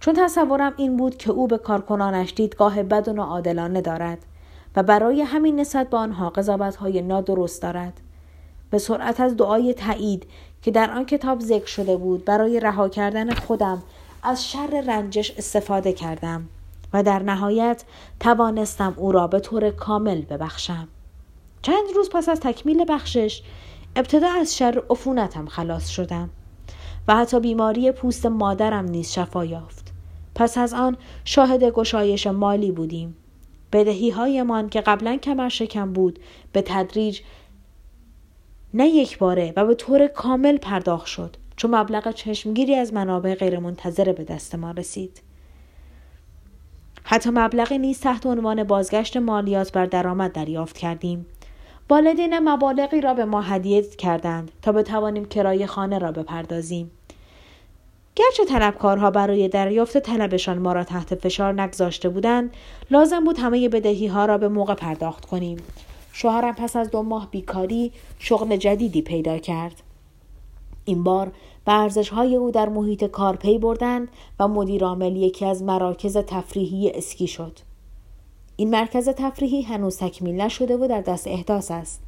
چون 0.00 0.14
تصورم 0.14 0.72
این 0.76 0.96
بود 0.96 1.16
که 1.16 1.30
او 1.30 1.46
به 1.46 1.58
کارکنانش 1.58 2.34
دیدگاه 2.34 2.82
بد 2.82 3.08
و 3.08 3.12
ناعادلانه 3.12 3.80
دارد 3.80 4.18
و 4.76 4.82
برای 4.82 5.22
همین 5.22 5.60
نسبت 5.60 5.90
به 5.90 5.96
آنها 5.96 6.32
های 6.80 7.02
نادرست 7.02 7.62
دارد. 7.62 8.00
به 8.70 8.78
سرعت 8.78 9.20
از 9.20 9.36
دعای 9.36 9.74
تایید 9.74 10.26
که 10.62 10.70
در 10.70 10.90
آن 10.90 11.06
کتاب 11.06 11.40
ذکر 11.40 11.66
شده 11.66 11.96
بود 11.96 12.24
برای 12.24 12.60
رها 12.60 12.88
کردن 12.88 13.34
خودم 13.34 13.82
از 14.22 14.50
شر 14.50 14.82
رنجش 14.86 15.30
استفاده 15.38 15.92
کردم 15.92 16.48
و 16.92 17.02
در 17.02 17.18
نهایت 17.18 17.84
توانستم 18.20 18.94
او 18.96 19.12
را 19.12 19.26
به 19.26 19.40
طور 19.40 19.70
کامل 19.70 20.22
ببخشم. 20.22 20.88
چند 21.62 21.84
روز 21.94 22.10
پس 22.10 22.28
از 22.28 22.40
تکمیل 22.40 22.84
بخشش 22.88 23.42
ابتدا 23.96 24.28
از 24.40 24.56
شر 24.56 24.82
عفونتم 24.90 25.46
خلاص 25.46 25.88
شدم 25.88 26.30
و 27.08 27.16
حتی 27.16 27.40
بیماری 27.40 27.92
پوست 27.92 28.26
مادرم 28.26 28.84
نیز 28.84 29.12
شفا 29.12 29.44
یافت. 29.44 29.92
پس 30.34 30.58
از 30.58 30.74
آن 30.74 30.96
شاهد 31.24 31.64
گشایش 31.64 32.26
مالی 32.26 32.72
بودیم. 32.72 33.16
بدهی 33.72 34.10
هایمان 34.10 34.68
که 34.68 34.80
قبلا 34.80 35.16
کمر 35.16 35.48
شکم 35.48 35.92
بود 35.92 36.18
به 36.52 36.62
تدریج 36.62 37.20
نه 38.76 38.88
یک 38.88 39.18
باره 39.18 39.52
و 39.56 39.64
به 39.66 39.74
طور 39.74 40.06
کامل 40.06 40.56
پرداخت 40.58 41.06
شد 41.06 41.36
چون 41.56 41.74
مبلغ 41.74 42.10
چشمگیری 42.10 42.74
از 42.74 42.92
منابع 42.92 43.34
غیرمنتظره 43.34 44.12
به 44.12 44.24
دست 44.24 44.54
ما 44.54 44.70
رسید. 44.70 45.22
حتی 47.02 47.30
مبلغی 47.30 47.78
نیز 47.78 48.00
تحت 48.00 48.26
عنوان 48.26 48.64
بازگشت 48.64 49.16
مالیات 49.16 49.72
بر 49.72 49.86
درآمد 49.86 50.32
دریافت 50.32 50.78
کردیم. 50.78 51.26
والدین 51.90 52.38
مبالغی 52.38 53.00
را 53.00 53.14
به 53.14 53.24
ما 53.24 53.40
هدیه 53.40 53.82
کردند 53.82 54.50
تا 54.62 54.72
بتوانیم 54.72 55.24
کرایه 55.24 55.66
خانه 55.66 55.98
را 55.98 56.12
بپردازیم. 56.12 56.90
گرچه 58.14 58.44
طلبکارها 58.44 59.10
برای 59.10 59.48
دریافت 59.48 59.98
طلبشان 59.98 60.58
ما 60.58 60.72
را 60.72 60.84
تحت 60.84 61.14
فشار 61.14 61.62
نگذاشته 61.62 62.08
بودند 62.08 62.50
لازم 62.90 63.24
بود 63.24 63.38
همه 63.38 63.68
بدهی 63.68 64.06
ها 64.06 64.26
را 64.26 64.38
به 64.38 64.48
موقع 64.48 64.74
پرداخت 64.74 65.24
کنیم. 65.24 65.56
شوهرم 66.18 66.54
پس 66.54 66.76
از 66.76 66.90
دو 66.90 67.02
ماه 67.02 67.30
بیکاری 67.30 67.92
شغل 68.18 68.56
جدیدی 68.56 69.02
پیدا 69.02 69.38
کرد. 69.38 69.82
این 70.84 71.04
بار 71.04 71.32
به 71.64 71.90
های 72.12 72.36
او 72.36 72.50
در 72.50 72.68
محیط 72.68 73.04
کار 73.04 73.36
پی 73.36 73.58
بردند 73.58 74.08
و 74.40 74.48
مدیر 74.48 74.84
عامل 74.84 75.16
یکی 75.16 75.44
از 75.46 75.62
مراکز 75.62 76.16
تفریحی 76.16 76.90
اسکی 76.90 77.26
شد. 77.26 77.58
این 78.56 78.70
مرکز 78.70 79.08
تفریحی 79.08 79.62
هنوز 79.62 79.98
تکمیل 79.98 80.40
نشده 80.40 80.76
و 80.76 80.88
در 80.88 81.00
دست 81.00 81.26
احداث 81.26 81.70
است. 81.70 82.02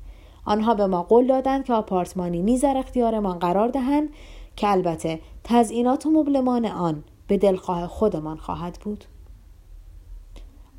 آنها 0.45 0.75
به 0.75 0.87
ما 0.87 1.03
قول 1.03 1.27
دادند 1.27 1.65
که 1.65 1.73
آپارتمانی 1.73 2.43
نیز 2.43 2.61
در 2.61 2.77
اختیارمان 2.77 3.39
قرار 3.39 3.69
دهند 3.69 4.09
که 4.57 4.71
البته 4.71 5.21
تزئینات 5.45 6.07
و 6.07 6.11
مبلمان 6.11 6.67
آن 6.67 7.05
به 7.27 7.37
دلخواه 7.37 7.87
خودمان 7.87 8.37
خواهد 8.37 8.79
بود. 8.85 9.05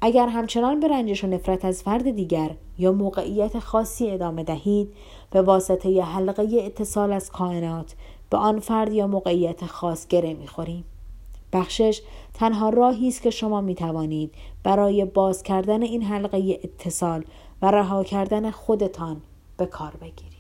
اگر 0.02 0.28
همچنان 0.28 0.80
به 0.80 0.88
رنجش 0.88 1.24
و 1.24 1.28
نفرت 1.28 1.66
از 1.66 1.84
فرد 1.84 2.12
دیگر 2.12 2.56
یا 2.78 2.92
موقعیت 2.92 3.60
خاصی 3.60 4.12
ادامه 4.12 4.44
دهید 4.44 4.94
به 5.32 5.42
واسطه 5.42 6.02
حلقه 6.02 6.48
اتصال 6.66 7.12
از 7.12 7.32
کائنات 7.32 7.96
به 8.30 8.38
آن 8.38 8.60
فرد 8.60 8.94
یا 8.94 9.08
موقعیت 9.08 9.66
خاص 9.66 10.08
گره 10.08 10.34
می‌خوریم 10.34 10.84
بخشش 11.54 12.02
تنها 12.34 12.70
راهی 12.70 13.08
است 13.08 13.22
که 13.22 13.30
شما 13.30 13.62
می 13.62 13.76
توانید 13.76 14.32
برای 14.64 15.06
باز 15.06 15.44
کردن 15.44 15.82
این 15.82 16.04
حلقه 16.04 16.60
اتصال 16.64 17.24
و 17.62 17.72
رها 17.72 18.04
کردن 18.04 18.52
خودتان 18.52 19.22
به 19.58 19.66
کار 19.66 19.92
بگیرید. 19.92 20.40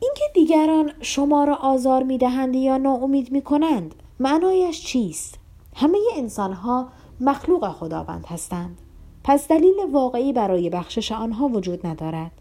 اینکه 0.00 0.24
دیگران 0.34 0.92
شما 1.00 1.44
را 1.44 1.54
آزار 1.54 2.02
می 2.02 2.18
دهند 2.18 2.54
یا 2.54 2.76
ناامید 2.76 3.32
می 3.32 3.42
کنند 3.42 3.94
معنایش 4.20 4.84
چیست؟ 4.84 5.41
همه 5.76 5.98
انسان 6.16 6.52
ها 6.52 6.88
مخلوق 7.20 7.68
خداوند 7.68 8.26
هستند. 8.26 8.78
پس 9.24 9.48
دلیل 9.48 9.74
واقعی 9.92 10.32
برای 10.32 10.70
بخشش 10.70 11.12
آنها 11.12 11.48
وجود 11.48 11.86
ندارد. 11.86 12.32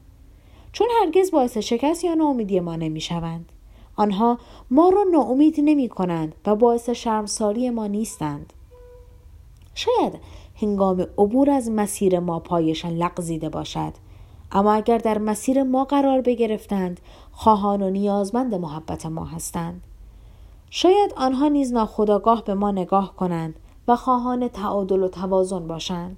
چون 0.71 0.87
هرگز 1.01 1.31
باعث 1.31 1.57
شکست 1.57 2.03
یا 2.03 2.13
ناامیدی 2.13 2.59
ما 2.59 2.75
نمی 2.75 3.01
شوند. 3.01 3.51
آنها 3.95 4.37
ما 4.71 4.89
را 4.89 5.03
ناامید 5.11 5.55
نمی 5.57 5.89
کنند 5.89 6.35
و 6.45 6.55
باعث 6.55 6.89
شرمساری 6.89 7.69
ما 7.69 7.87
نیستند. 7.87 8.53
شاید 9.75 10.13
هنگام 10.55 11.01
عبور 11.01 11.49
از 11.49 11.71
مسیر 11.71 12.19
ما 12.19 12.39
پایشان 12.39 12.91
لغزیده 12.91 13.49
باشد 13.49 13.93
اما 14.51 14.73
اگر 14.73 14.97
در 14.97 15.17
مسیر 15.17 15.63
ما 15.63 15.85
قرار 15.85 16.21
بگرفتند 16.21 16.99
خواهان 17.31 17.81
و 17.81 17.89
نیازمند 17.89 18.55
محبت 18.55 19.05
ما 19.05 19.25
هستند 19.25 19.83
شاید 20.73 21.13
آنها 21.17 21.47
نیز 21.47 21.73
ناخداگاه 21.73 22.43
به 22.43 22.53
ما 22.53 22.71
نگاه 22.71 23.15
کنند 23.15 23.55
و 23.88 23.95
خواهان 23.95 24.47
تعادل 24.47 25.03
و 25.03 25.07
توازن 25.07 25.67
باشند. 25.67 26.17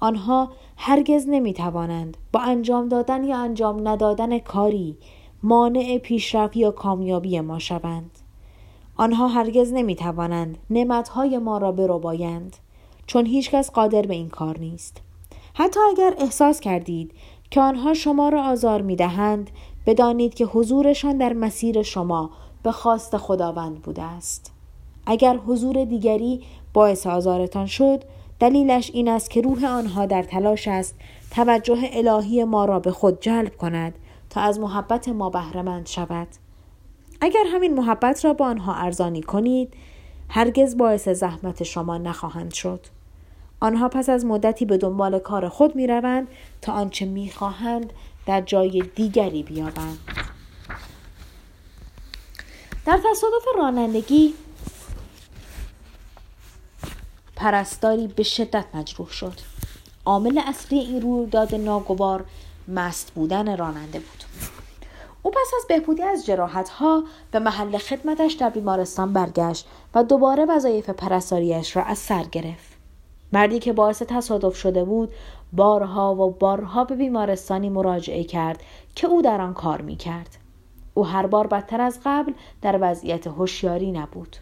آنها 0.00 0.52
هرگز 0.76 1.28
نمی 1.28 1.52
توانند 1.52 2.16
با 2.32 2.40
انجام 2.40 2.88
دادن 2.88 3.24
یا 3.24 3.38
انجام 3.38 3.88
ندادن 3.88 4.38
کاری 4.38 4.96
مانع 5.42 5.98
پیشرفت 5.98 6.56
یا 6.56 6.70
کامیابی 6.70 7.40
ما 7.40 7.58
شوند. 7.58 8.10
آنها 8.96 9.28
هرگز 9.28 9.72
نمی 9.72 9.94
توانند 9.94 10.58
نعمتهای 10.70 11.38
ما 11.38 11.58
را 11.58 11.72
بربایند 11.72 12.56
چون 13.06 13.26
هیچکس 13.26 13.70
قادر 13.70 14.02
به 14.02 14.14
این 14.14 14.28
کار 14.28 14.58
نیست. 14.58 15.00
حتی 15.54 15.80
اگر 15.90 16.14
احساس 16.18 16.60
کردید 16.60 17.12
که 17.50 17.60
آنها 17.60 17.94
شما 17.94 18.28
را 18.28 18.42
آزار 18.42 18.82
می 18.82 18.96
دهند 18.96 19.50
بدانید 19.86 20.34
که 20.34 20.44
حضورشان 20.44 21.18
در 21.18 21.32
مسیر 21.32 21.82
شما 21.82 22.30
به 22.62 22.72
خواست 22.72 23.16
خداوند 23.16 23.82
بوده 23.82 24.02
است. 24.02 24.52
اگر 25.06 25.36
حضور 25.36 25.84
دیگری 25.84 26.42
باعث 26.72 27.06
آزارتان 27.06 27.66
شد 27.66 28.04
دلیلش 28.40 28.90
این 28.94 29.08
است 29.08 29.30
که 29.30 29.40
روح 29.40 29.64
آنها 29.64 30.06
در 30.06 30.22
تلاش 30.22 30.68
است 30.68 30.94
توجه 31.30 31.90
الهی 31.92 32.44
ما 32.44 32.64
را 32.64 32.80
به 32.80 32.90
خود 32.92 33.20
جلب 33.20 33.56
کند 33.56 33.94
تا 34.30 34.40
از 34.40 34.60
محبت 34.60 35.08
ما 35.08 35.30
بهرهمند 35.30 35.86
شود. 35.86 36.28
اگر 37.20 37.44
همین 37.52 37.74
محبت 37.74 38.24
را 38.24 38.32
با 38.32 38.46
آنها 38.46 38.74
ارزانی 38.74 39.22
کنید 39.22 39.74
هرگز 40.28 40.76
باعث 40.76 41.08
زحمت 41.08 41.62
شما 41.62 41.98
نخواهند 41.98 42.52
شد. 42.52 42.86
آنها 43.60 43.88
پس 43.88 44.08
از 44.08 44.24
مدتی 44.24 44.64
به 44.64 44.78
دنبال 44.78 45.18
کار 45.18 45.48
خود 45.48 45.76
می 45.76 45.86
روند 45.86 46.28
تا 46.62 46.72
آنچه 46.72 47.06
می 47.06 47.30
خواهند 47.30 47.92
در 48.26 48.40
جای 48.40 48.82
دیگری 48.96 49.42
بیابند. 49.42 49.98
در 52.86 53.00
تصادف 53.10 53.44
رانندگی 53.56 54.34
پرستاری 57.36 58.06
به 58.06 58.22
شدت 58.22 58.64
مجروح 58.74 59.08
شد. 59.08 59.34
عامل 60.04 60.40
اصلی 60.46 60.78
این 60.78 61.02
رویداد 61.02 61.54
ناگوار 61.54 62.24
مست 62.68 63.10
بودن 63.14 63.56
راننده 63.56 63.98
بود. 63.98 64.24
او 65.22 65.30
پس 65.30 65.50
از 65.56 65.66
بهبودی 65.68 66.02
از 66.02 66.26
جراحت 66.26 66.68
ها 66.68 67.04
به 67.30 67.38
محل 67.38 67.78
خدمتش 67.78 68.32
در 68.32 68.50
بیمارستان 68.50 69.12
برگشت 69.12 69.66
و 69.94 70.04
دوباره 70.04 70.44
وظایف 70.44 70.90
پرستاریش 70.90 71.76
را 71.76 71.82
از 71.82 71.98
سر 71.98 72.24
گرفت. 72.24 72.72
مردی 73.32 73.58
که 73.58 73.72
باعث 73.72 74.02
تصادف 74.02 74.56
شده 74.56 74.84
بود 74.84 75.12
بارها 75.52 76.14
و 76.14 76.30
بارها 76.30 76.84
به 76.84 76.94
بیمارستانی 76.94 77.68
مراجعه 77.68 78.24
کرد 78.24 78.62
که 78.94 79.06
او 79.06 79.22
در 79.22 79.40
آن 79.40 79.54
کار 79.54 79.80
می 79.80 79.96
کرد. 79.96 80.41
او 80.94 81.06
هر 81.06 81.26
بار 81.26 81.46
بدتر 81.46 81.80
از 81.80 82.00
قبل 82.04 82.32
در 82.62 82.78
وضعیت 82.80 83.26
هوشیاری 83.26 83.92
نبود. 83.92 84.36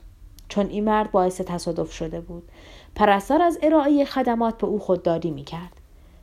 چون 0.49 0.67
این 0.67 0.85
مرد 0.85 1.11
باعث 1.11 1.41
تصادف 1.41 1.93
شده 1.93 2.21
بود. 2.21 2.43
پرستار 2.95 3.43
از 3.43 3.59
ارائه 3.63 4.05
خدمات 4.05 4.59
به 4.59 4.67
او 4.67 4.79
خودداری 4.79 5.31
می‌کرد. 5.31 5.81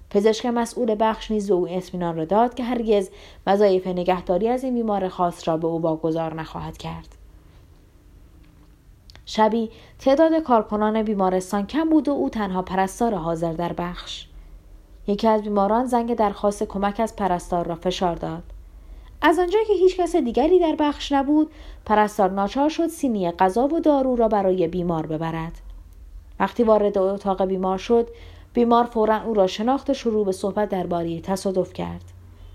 پزشک 0.10 0.46
مسئول 0.46 0.96
بخش 1.00 1.32
نیز 1.32 1.52
او 1.52 1.70
اطمینان 1.70 2.16
را 2.18 2.26
داد 2.26 2.54
که 2.54 2.64
هرگز 2.64 3.10
وظایف 3.48 3.88
نگهداری 3.88 4.48
از 4.48 4.64
این 4.64 4.74
بیمار 4.74 5.08
خاص 5.08 5.48
را 5.48 5.58
به 5.58 5.68
او 5.68 5.82
واگذار 5.82 6.34
نخواهد 6.34 6.78
کرد. 6.78 7.08
شبی 9.26 9.72
تعداد 10.00 10.40
کارکنان 10.40 11.04
بیمارستان 11.04 11.68
کم 11.68 11.90
بود 11.90 12.08
و 12.08 12.12
او 12.12 12.30
تنها 12.30 12.62
پرستار 12.62 13.16
حاضر 13.16 13.54
در 13.54 13.74
بخش. 13.74 14.28
یکی 15.08 15.28
از 15.28 15.42
بیماران 15.42 15.86
زنگ 15.86 16.16
درخواست 16.16 16.64
کمک 16.64 17.00
از 17.00 17.16
پرستار 17.16 17.68
را 17.68 17.76
فشار 17.76 18.16
داد. 18.16 18.44
از 19.22 19.40
آنجا 19.40 19.60
که 19.68 19.74
هیچ 19.74 19.98
کس 19.98 20.16
دیگری 20.16 20.60
در 20.60 20.76
بخش 20.80 21.12
نبود 21.12 21.52
پرستار 21.86 22.32
ناچار 22.32 22.70
شد 22.70 22.88
سینی 22.88 23.32
غذا 23.32 23.68
و 23.68 23.80
دارو 23.80 24.16
را 24.16 24.28
برای 24.28 24.68
بیمار 24.68 25.06
ببرد. 25.06 25.62
وقتی 26.40 26.64
وارد 26.64 26.98
اتاق 26.98 27.46
بیمار 27.46 27.78
شد 27.78 28.08
بیمار 28.54 28.84
فورا 28.84 29.22
او 29.24 29.34
را 29.34 29.48
شناخت 29.48 29.90
و 29.90 29.94
شروع 29.94 30.26
به 30.26 30.32
صحبت 30.32 30.70
درباره 30.70 31.22
تصادف 31.22 31.74
کرد. 31.74 32.04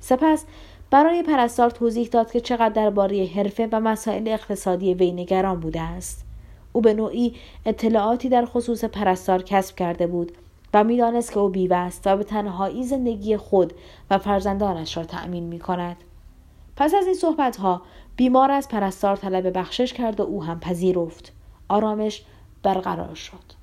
سپس 0.01 0.45
برای 0.91 1.23
پرستار 1.23 1.71
توضیح 1.71 2.09
داد 2.09 2.33
که 2.33 2.41
چقدر 2.41 2.69
درباره 2.69 3.31
حرفه 3.37 3.69
و 3.73 3.81
مسائل 3.81 4.29
اقتصادی 4.29 4.95
وی 4.95 5.13
نگران 5.13 5.61
بوده 5.61 5.81
است. 5.81 6.25
او 6.73 6.81
به 6.81 6.95
نوعی 6.95 7.35
اطلاعاتی 7.67 8.29
در 8.29 8.45
خصوص 8.45 8.85
پرستار 8.85 9.43
کسب 9.43 9.77
کرده 9.77 10.07
بود 10.07 10.33
و 10.75 10.85
می‌دانست 10.85 11.33
که 11.33 11.39
او 11.39 11.49
بیوه 11.49 11.77
است 11.77 12.07
و 12.07 12.17
به 12.17 12.25
تنهایی 12.25 12.85
زندگی 12.85 13.37
خود 13.37 13.73
و 14.11 14.19
فرزندانش 14.19 14.97
را 14.97 15.05
تأمین 15.05 15.45
می 15.45 15.59
کند. 15.59 15.97
پس 16.77 16.95
از 16.95 17.07
این 17.07 17.15
صحبت 17.15 17.57
ها 17.57 17.83
بیمار 18.17 18.51
از 18.51 18.69
پرستار 18.69 19.17
طلب 19.17 19.59
بخشش 19.59 19.93
کرد 19.93 20.21
و 20.21 20.23
او 20.23 20.45
هم 20.45 20.61
پذیرفت. 20.61 21.33
آرامش 21.69 22.23
برقرار 22.63 23.15
شد. 23.15 23.63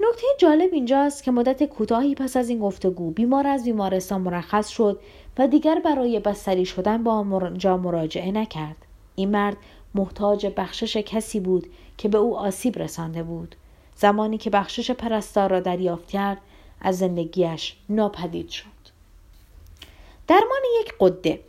نکته 0.00 0.26
جالب 0.38 0.70
اینجاست 0.72 1.22
که 1.22 1.30
مدت 1.30 1.64
کوتاهی 1.64 2.14
پس 2.14 2.36
از 2.36 2.48
این 2.48 2.58
گفتگو 2.58 3.10
بیمار 3.10 3.46
از 3.46 3.64
بیمارستان 3.64 4.20
مرخص 4.20 4.68
شد 4.68 5.00
و 5.38 5.48
دیگر 5.48 5.80
برای 5.84 6.20
بستری 6.20 6.64
شدن 6.64 7.04
با 7.04 7.12
آنجا 7.12 7.76
مراجعه 7.76 8.32
نکرد 8.32 8.76
این 9.14 9.30
مرد 9.30 9.56
محتاج 9.94 10.46
بخشش 10.56 10.96
کسی 10.96 11.40
بود 11.40 11.66
که 11.96 12.08
به 12.08 12.18
او 12.18 12.38
آسیب 12.38 12.78
رسانده 12.78 13.22
بود 13.22 13.56
زمانی 13.96 14.38
که 14.38 14.50
بخشش 14.50 14.90
پرستار 14.90 15.50
را 15.50 15.60
دریافت 15.60 16.08
کرد 16.08 16.38
از 16.80 16.98
زندگیش 16.98 17.76
ناپدید 17.88 18.48
شد 18.48 18.75
درمان 20.28 20.62
یک 20.80 20.92
قده 21.00 21.40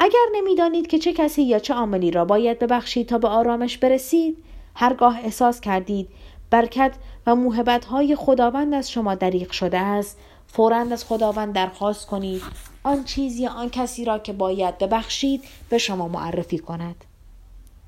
اگر 0.00 0.26
نمی‌دانید 0.32 0.86
که 0.86 0.98
چه 0.98 1.12
کسی 1.12 1.42
یا 1.42 1.58
چه 1.58 1.74
عاملی 1.74 2.10
را 2.10 2.24
باید 2.24 2.58
ببخشید 2.58 3.08
تا 3.08 3.18
به 3.18 3.28
آرامش 3.28 3.78
برسید 3.78 4.44
هرگاه 4.74 5.18
احساس 5.18 5.60
کردید 5.60 6.08
برکت 6.50 6.94
و 7.26 7.34
موهبت 7.34 7.84
های 7.84 8.16
خداوند 8.16 8.74
از 8.74 8.90
شما 8.90 9.14
دریق 9.14 9.50
شده 9.50 9.78
است 9.78 10.18
فورا 10.46 10.76
از 10.76 11.04
خداوند 11.04 11.54
درخواست 11.54 12.06
کنید 12.06 12.42
آن 12.82 13.04
چیز 13.04 13.38
یا 13.38 13.50
آن 13.50 13.70
کسی 13.70 14.04
را 14.04 14.18
که 14.18 14.32
باید 14.32 14.78
ببخشید 14.78 15.42
به 15.68 15.78
شما 15.78 16.08
معرفی 16.08 16.58
کند 16.58 17.04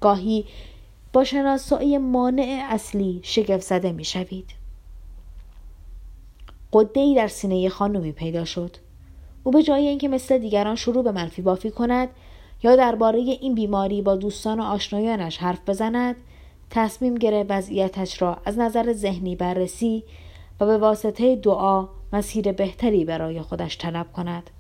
گاهی 0.00 0.44
با 1.12 1.24
شناسایی 1.24 1.98
مانع 1.98 2.66
اصلی 2.70 3.20
شگفت 3.22 3.62
زده 3.66 3.92
می 3.92 4.04
شوید. 4.04 4.50
قده 6.72 7.00
ای 7.00 7.14
در 7.14 7.28
سینه 7.28 7.68
خانمی 7.68 8.12
پیدا 8.12 8.44
شد. 8.44 8.76
او 9.44 9.52
به 9.52 9.62
جای 9.62 9.88
اینکه 9.88 10.08
مثل 10.08 10.38
دیگران 10.38 10.76
شروع 10.76 11.04
به 11.04 11.12
منفی 11.12 11.42
بافی 11.42 11.70
کند 11.70 12.08
یا 12.62 12.76
درباره 12.76 13.18
این 13.18 13.54
بیماری 13.54 14.02
با 14.02 14.16
دوستان 14.16 14.60
و 14.60 14.62
آشنایانش 14.62 15.38
حرف 15.38 15.58
بزند 15.66 16.16
تصمیم 16.70 17.14
گرفت 17.14 17.50
وضعیتش 17.50 18.22
را 18.22 18.38
از 18.44 18.58
نظر 18.58 18.92
ذهنی 18.92 19.36
بررسی 19.36 20.04
و 20.60 20.66
به 20.66 20.78
واسطه 20.78 21.36
دعا 21.36 21.88
مسیر 22.12 22.52
بهتری 22.52 23.04
برای 23.04 23.42
خودش 23.42 23.78
طلب 23.78 24.12
کند. 24.12 24.50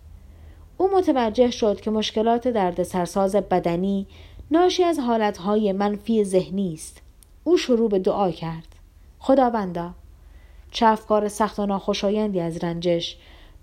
او 0.76 0.90
متوجه 0.96 1.50
شد 1.50 1.80
که 1.80 1.90
مشکلات 1.90 2.48
درد 2.48 2.82
سرساز 2.82 3.36
بدنی 3.36 4.06
ناشی 4.50 4.84
از 4.84 4.98
حالتهای 4.98 5.72
منفی 5.72 6.24
ذهنی 6.24 6.74
است. 6.74 7.02
او 7.44 7.56
شروع 7.56 7.90
به 7.90 7.98
دعا 7.98 8.30
کرد. 8.30 8.68
خداوندا 9.18 9.90
چه 10.70 10.86
افکار 10.86 11.28
سخت 11.28 11.58
و 11.58 11.66
ناخوشایندی 11.66 12.40
از 12.40 12.64
رنجش 12.64 13.16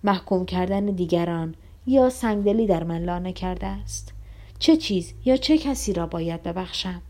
محکوم 0.03 0.45
کردن 0.45 0.85
دیگران 0.85 1.55
یا 1.87 2.09
سنگدلی 2.09 2.67
در 2.67 2.83
من 2.83 3.03
لانه 3.03 3.33
کرده 3.33 3.67
است. 3.67 4.13
چه 4.59 4.77
چیز 4.77 5.13
یا 5.25 5.37
چه 5.37 5.57
کسی 5.57 5.93
را 5.93 6.05
باید 6.05 6.43
ببخشم؟ 6.43 7.01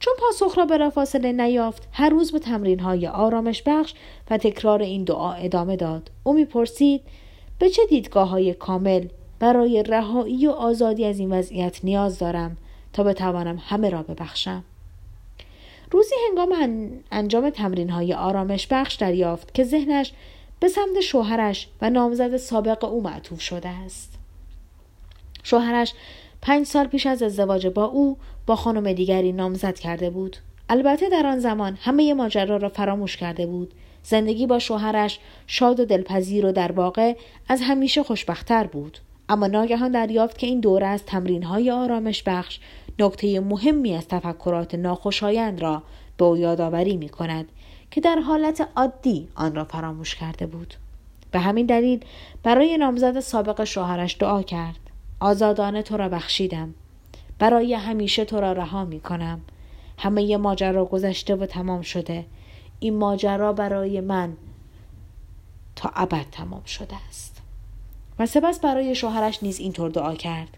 چون 0.00 0.14
پاسخ 0.18 0.58
را 0.58 0.64
به 0.66 0.90
فاصله 0.90 1.32
نیافت 1.32 1.88
هر 1.92 2.08
روز 2.08 2.32
به 2.32 2.38
تمرین 2.38 2.80
های 2.80 3.06
آرامش 3.06 3.62
بخش 3.66 3.94
و 4.30 4.38
تکرار 4.38 4.82
این 4.82 5.04
دعا 5.04 5.32
ادامه 5.32 5.76
داد. 5.76 6.10
او 6.24 6.32
می‌پرسید 6.32 7.00
به 7.58 7.70
چه 7.70 7.82
دیدگاه 7.88 8.28
های 8.28 8.54
کامل 8.54 9.06
برای 9.38 9.82
رهایی 9.82 10.46
و 10.46 10.50
آزادی 10.50 11.04
از 11.04 11.18
این 11.18 11.32
وضعیت 11.32 11.84
نیاز 11.84 12.18
دارم 12.18 12.56
تا 12.92 13.02
بتوانم 13.02 13.58
همه 13.60 13.90
را 13.90 14.02
ببخشم؟ 14.02 14.64
روزی 15.90 16.14
هنگام 16.28 16.52
انجام 17.10 17.50
تمرین 17.50 17.90
های 17.90 18.14
آرامش 18.14 18.66
بخش 18.70 18.94
دریافت 18.94 19.54
که 19.54 19.64
ذهنش 19.64 20.12
به 20.60 20.68
سمت 20.68 21.00
شوهرش 21.00 21.68
و 21.82 21.90
نامزد 21.90 22.36
سابق 22.36 22.84
او 22.84 23.02
معطوف 23.02 23.40
شده 23.40 23.68
است. 23.68 24.18
شوهرش 25.42 25.94
پنج 26.42 26.66
سال 26.66 26.86
پیش 26.86 27.06
از 27.06 27.22
ازدواج 27.22 27.66
با 27.66 27.84
او 27.84 28.16
با 28.46 28.56
خانم 28.56 28.92
دیگری 28.92 29.32
نامزد 29.32 29.78
کرده 29.78 30.10
بود. 30.10 30.36
البته 30.68 31.08
در 31.08 31.26
آن 31.26 31.38
زمان 31.38 31.78
همه 31.80 32.14
ماجرا 32.14 32.56
را 32.56 32.68
فراموش 32.68 33.16
کرده 33.16 33.46
بود. 33.46 33.74
زندگی 34.02 34.46
با 34.46 34.58
شوهرش 34.58 35.18
شاد 35.46 35.80
و 35.80 35.84
دلپذیر 35.84 36.46
و 36.46 36.52
در 36.52 36.72
واقع 36.72 37.16
از 37.48 37.60
همیشه 37.62 38.02
خوشبختتر 38.02 38.66
بود. 38.66 38.98
اما 39.28 39.46
ناگهان 39.46 39.90
دریافت 39.90 40.38
که 40.38 40.46
این 40.46 40.60
دوره 40.60 40.86
از 40.86 41.04
تمرین 41.04 41.42
های 41.42 41.70
آرامش 41.70 42.22
بخش 42.22 42.60
نکته 42.98 43.40
مهمی 43.40 43.94
از 43.94 44.08
تفکرات 44.08 44.74
ناخوشایند 44.74 45.62
را 45.62 45.82
به 46.16 46.24
او 46.24 46.36
یادآوری 46.36 46.96
می 46.96 47.08
کند 47.08 47.48
که 47.94 48.00
در 48.00 48.18
حالت 48.18 48.68
عادی 48.76 49.28
آن 49.34 49.54
را 49.54 49.64
فراموش 49.64 50.14
کرده 50.14 50.46
بود. 50.46 50.74
به 51.30 51.40
همین 51.40 51.66
دلیل 51.66 52.04
برای 52.42 52.76
نامزد 52.76 53.20
سابق 53.20 53.64
شوهرش 53.64 54.16
دعا 54.20 54.42
کرد. 54.42 54.78
آزادانه 55.20 55.82
تو 55.82 55.96
را 55.96 56.08
بخشیدم. 56.08 56.74
برای 57.38 57.74
همیشه 57.74 58.24
تو 58.24 58.40
را 58.40 58.52
رها 58.52 58.84
می 58.84 59.00
کنم. 59.00 59.40
همه 59.98 60.36
ماجرا 60.36 60.84
گذشته 60.84 61.36
و 61.36 61.46
تمام 61.46 61.82
شده. 61.82 62.24
این 62.80 62.96
ماجرا 62.96 63.52
برای 63.52 64.00
من 64.00 64.32
تا 65.76 65.90
ابد 65.94 66.26
تمام 66.32 66.64
شده 66.64 66.96
است. 67.08 67.42
و 68.18 68.26
سپس 68.26 68.60
برای 68.60 68.94
شوهرش 68.94 69.42
نیز 69.42 69.58
اینطور 69.60 69.90
دعا 69.90 70.14
کرد. 70.14 70.56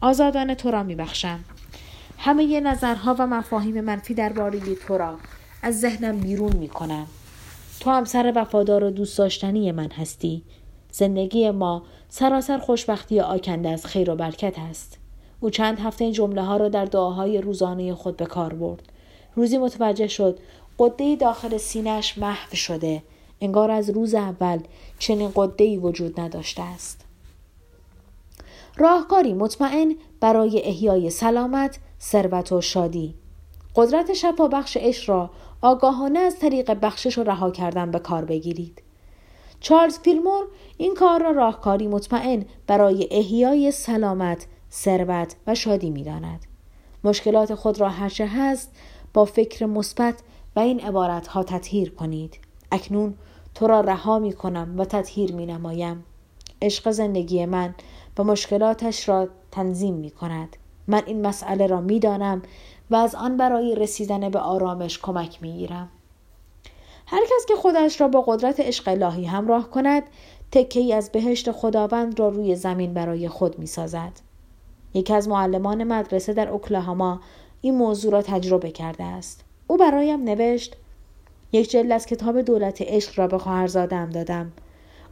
آزادانه 0.00 0.54
تو 0.54 0.70
را 0.70 0.82
میبخشم 0.82 1.44
همه 2.18 2.60
نظرها 2.60 3.16
و 3.18 3.26
مفاهیم 3.26 3.80
منفی 3.80 4.14
درباره 4.14 4.60
تو 4.74 4.98
را 4.98 5.18
از 5.62 5.80
ذهنم 5.80 6.20
بیرون 6.20 6.56
می 6.56 6.68
کنم. 6.68 7.06
تو 7.80 7.90
همسر 7.90 8.32
وفادار 8.36 8.84
و 8.84 8.90
دوست 8.90 9.18
داشتنی 9.18 9.72
من 9.72 9.90
هستی. 9.90 10.42
زندگی 10.92 11.50
ما 11.50 11.82
سراسر 12.08 12.58
خوشبختی 12.58 13.20
آکنده 13.20 13.68
از 13.68 13.86
خیر 13.86 14.10
و 14.10 14.16
برکت 14.16 14.58
است. 14.58 14.98
او 15.40 15.50
چند 15.50 15.78
هفته 15.78 16.04
این 16.04 16.12
جمله 16.12 16.42
ها 16.42 16.56
را 16.56 16.68
در 16.68 16.84
دعاهای 16.84 17.40
روزانه 17.40 17.94
خود 17.94 18.16
به 18.16 18.26
کار 18.26 18.54
برد. 18.54 18.92
روزی 19.34 19.58
متوجه 19.58 20.06
شد 20.06 20.38
قده 20.78 21.16
داخل 21.16 21.56
سینهش 21.56 22.18
محو 22.18 22.56
شده. 22.56 23.02
انگار 23.40 23.70
از 23.70 23.90
روز 23.90 24.14
اول 24.14 24.58
چنین 24.98 25.32
قده 25.34 25.78
وجود 25.78 26.20
نداشته 26.20 26.62
است. 26.62 27.04
راهکاری 28.76 29.32
مطمئن 29.32 29.94
برای 30.20 30.62
احیای 30.64 31.10
سلامت، 31.10 31.78
ثروت 32.00 32.52
و 32.52 32.60
شادی. 32.60 33.14
قدرت 33.78 34.12
شفا 34.12 34.48
بخش 34.48 34.76
عشق 34.76 35.10
را 35.10 35.30
آگاهانه 35.62 36.18
از 36.18 36.38
طریق 36.38 36.70
بخشش 36.70 37.18
و 37.18 37.22
رها 37.22 37.50
کردن 37.50 37.90
به 37.90 37.98
کار 37.98 38.24
بگیرید. 38.24 38.82
چارلز 39.60 39.98
فیلمور 39.98 40.44
این 40.76 40.94
کار 40.94 41.22
را 41.22 41.30
راهکاری 41.30 41.86
مطمئن 41.86 42.44
برای 42.66 43.08
احیای 43.10 43.70
سلامت، 43.70 44.46
ثروت 44.72 45.36
و 45.46 45.54
شادی 45.54 45.90
می‌داند. 45.90 46.46
مشکلات 47.04 47.54
خود 47.54 47.80
را 47.80 47.88
هرچه 47.88 48.26
هست 48.26 48.76
با 49.14 49.24
فکر 49.24 49.66
مثبت 49.66 50.14
و 50.56 50.60
این 50.60 50.80
عبارت 50.80 51.26
ها 51.26 51.42
تطهیر 51.42 51.90
کنید. 51.90 52.38
اکنون 52.72 53.14
تو 53.54 53.66
را 53.66 53.80
رها 53.80 54.18
می 54.18 54.32
کنم 54.32 54.74
و 54.78 54.84
تطهیر 54.84 55.32
می 55.32 55.46
نمایم. 55.46 56.04
عشق 56.62 56.90
زندگی 56.90 57.46
من 57.46 57.74
و 58.18 58.24
مشکلاتش 58.24 59.08
را 59.08 59.28
تنظیم 59.50 59.94
می 59.94 60.10
کند. 60.10 60.56
من 60.86 61.02
این 61.06 61.26
مسئله 61.26 61.66
را 61.66 61.80
می 61.80 62.00
دانم 62.00 62.42
و 62.90 62.96
از 62.96 63.14
آن 63.14 63.36
برای 63.36 63.74
رسیدن 63.74 64.28
به 64.28 64.38
آرامش 64.38 64.98
کمک 64.98 65.42
می 65.42 65.52
گیرم. 65.52 65.88
هر 67.06 67.22
کس 67.24 67.46
که 67.48 67.54
خودش 67.54 68.00
را 68.00 68.08
با 68.08 68.22
قدرت 68.22 68.60
عشق 68.60 68.88
الهی 68.88 69.24
همراه 69.24 69.70
کند 69.70 70.02
تکه 70.52 70.80
ای 70.80 70.92
از 70.92 71.12
بهشت 71.12 71.50
خداوند 71.50 72.20
را 72.20 72.28
روی 72.28 72.56
زمین 72.56 72.94
برای 72.94 73.28
خود 73.28 73.58
می 73.58 73.66
سازد. 73.66 74.12
یکی 74.94 75.14
از 75.14 75.28
معلمان 75.28 75.84
مدرسه 75.84 76.32
در 76.32 76.48
اوکلاهاما 76.48 77.20
این 77.60 77.74
موضوع 77.74 78.12
را 78.12 78.22
تجربه 78.22 78.70
کرده 78.70 79.04
است 79.04 79.44
او 79.66 79.76
برایم 79.76 80.24
نوشت 80.24 80.76
یک 81.52 81.70
جلد 81.70 81.92
از 81.92 82.06
کتاب 82.06 82.40
دولت 82.40 82.82
عشق 82.82 83.18
را 83.18 83.26
به 83.26 83.38
خواهرزادم 83.38 84.10
دادم 84.10 84.52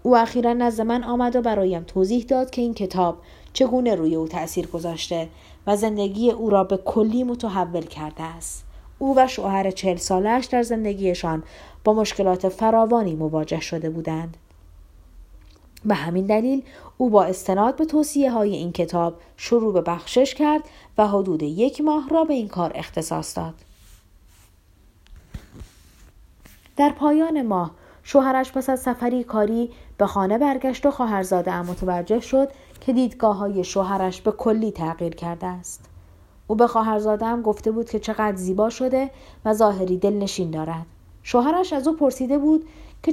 او 0.02 0.16
اخیرا 0.16 0.52
نزد 0.52 0.80
من 0.82 1.04
آمد 1.04 1.36
و 1.36 1.42
برایم 1.42 1.82
توضیح 1.82 2.24
داد 2.24 2.50
که 2.50 2.62
این 2.62 2.74
کتاب 2.74 3.18
چگونه 3.52 3.94
روی 3.94 4.14
او 4.14 4.28
تأثیر 4.28 4.66
گذاشته 4.66 5.28
و 5.66 5.76
زندگی 5.76 6.30
او 6.30 6.50
را 6.50 6.64
به 6.64 6.76
کلی 6.76 7.24
متحول 7.24 7.86
کرده 7.86 8.22
است 8.22 8.64
او 8.98 9.16
و 9.16 9.26
شوهر 9.26 9.70
چهل 9.70 9.96
سالش 9.96 10.44
در 10.44 10.62
زندگیشان 10.62 11.42
با 11.84 11.92
مشکلات 11.92 12.48
فراوانی 12.48 13.14
مواجه 13.14 13.60
شده 13.60 13.90
بودند 13.90 14.36
به 15.84 15.94
همین 15.94 16.26
دلیل 16.26 16.62
او 16.98 17.10
با 17.10 17.24
استناد 17.24 17.76
به 17.76 17.84
توصیه 17.84 18.30
های 18.30 18.56
این 18.56 18.72
کتاب 18.72 19.14
شروع 19.36 19.72
به 19.72 19.80
بخشش 19.80 20.34
کرد 20.34 20.62
و 20.98 21.08
حدود 21.08 21.42
یک 21.42 21.80
ماه 21.80 22.08
را 22.08 22.24
به 22.24 22.34
این 22.34 22.48
کار 22.48 22.72
اختصاص 22.74 23.36
داد. 23.36 23.54
در 26.76 26.90
پایان 26.90 27.42
ماه 27.42 27.70
شوهرش 28.02 28.52
پس 28.52 28.70
از 28.70 28.80
سفری 28.80 29.24
کاری 29.24 29.70
به 29.98 30.06
خانه 30.06 30.38
برگشت 30.38 30.86
و 30.86 30.90
خواهرزاده 30.90 31.52
ام 31.52 31.66
متوجه 31.66 32.20
شد 32.20 32.48
که 32.80 32.92
دیدگاه 32.92 33.36
های 33.36 33.64
شوهرش 33.64 34.20
به 34.20 34.32
کلی 34.32 34.72
تغییر 34.72 35.14
کرده 35.14 35.46
است. 35.46 35.84
او 36.46 36.56
به 36.56 36.66
خواهرزاده 36.66 37.36
گفته 37.42 37.70
بود 37.70 37.90
که 37.90 37.98
چقدر 37.98 38.36
زیبا 38.36 38.70
شده 38.70 39.10
و 39.44 39.54
ظاهری 39.54 39.96
دلنشین 39.96 40.50
دارد. 40.50 40.86
شوهرش 41.22 41.72
از 41.72 41.88
او 41.88 41.96
پرسیده 41.96 42.38
بود 42.38 42.68
که 43.02 43.12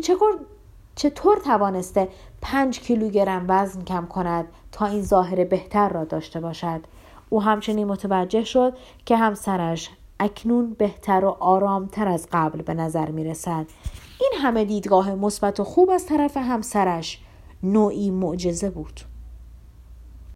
چطور 0.96 1.38
توانسته 1.46 2.08
پنج 2.42 2.80
کیلوگرم 2.80 3.46
وزن 3.48 3.82
کم 3.82 4.06
کند 4.06 4.46
تا 4.72 4.86
این 4.86 5.02
ظاهر 5.02 5.44
بهتر 5.44 5.90
را 5.90 6.04
داشته 6.04 6.40
باشد 6.40 6.82
او 7.30 7.42
همچنین 7.42 7.88
متوجه 7.88 8.44
شد 8.44 8.74
که 9.06 9.18
همسرش 9.18 9.90
اکنون 10.20 10.74
بهتر 10.74 11.26
و 11.26 11.30
آرامتر 11.40 12.08
از 12.08 12.28
قبل 12.32 12.62
به 12.62 12.74
نظر 12.74 13.12
می 13.12 13.24
رسد. 13.24 13.66
این 14.22 14.42
همه 14.42 14.66
دیدگاه 14.66 15.16
مثبت 15.16 15.60
و 15.60 15.64
خوب 15.64 15.90
از 15.90 16.06
طرف 16.06 16.38
همسرش 16.38 17.20
نوعی 17.64 18.12
معجزه 18.12 18.70
بود 18.70 19.02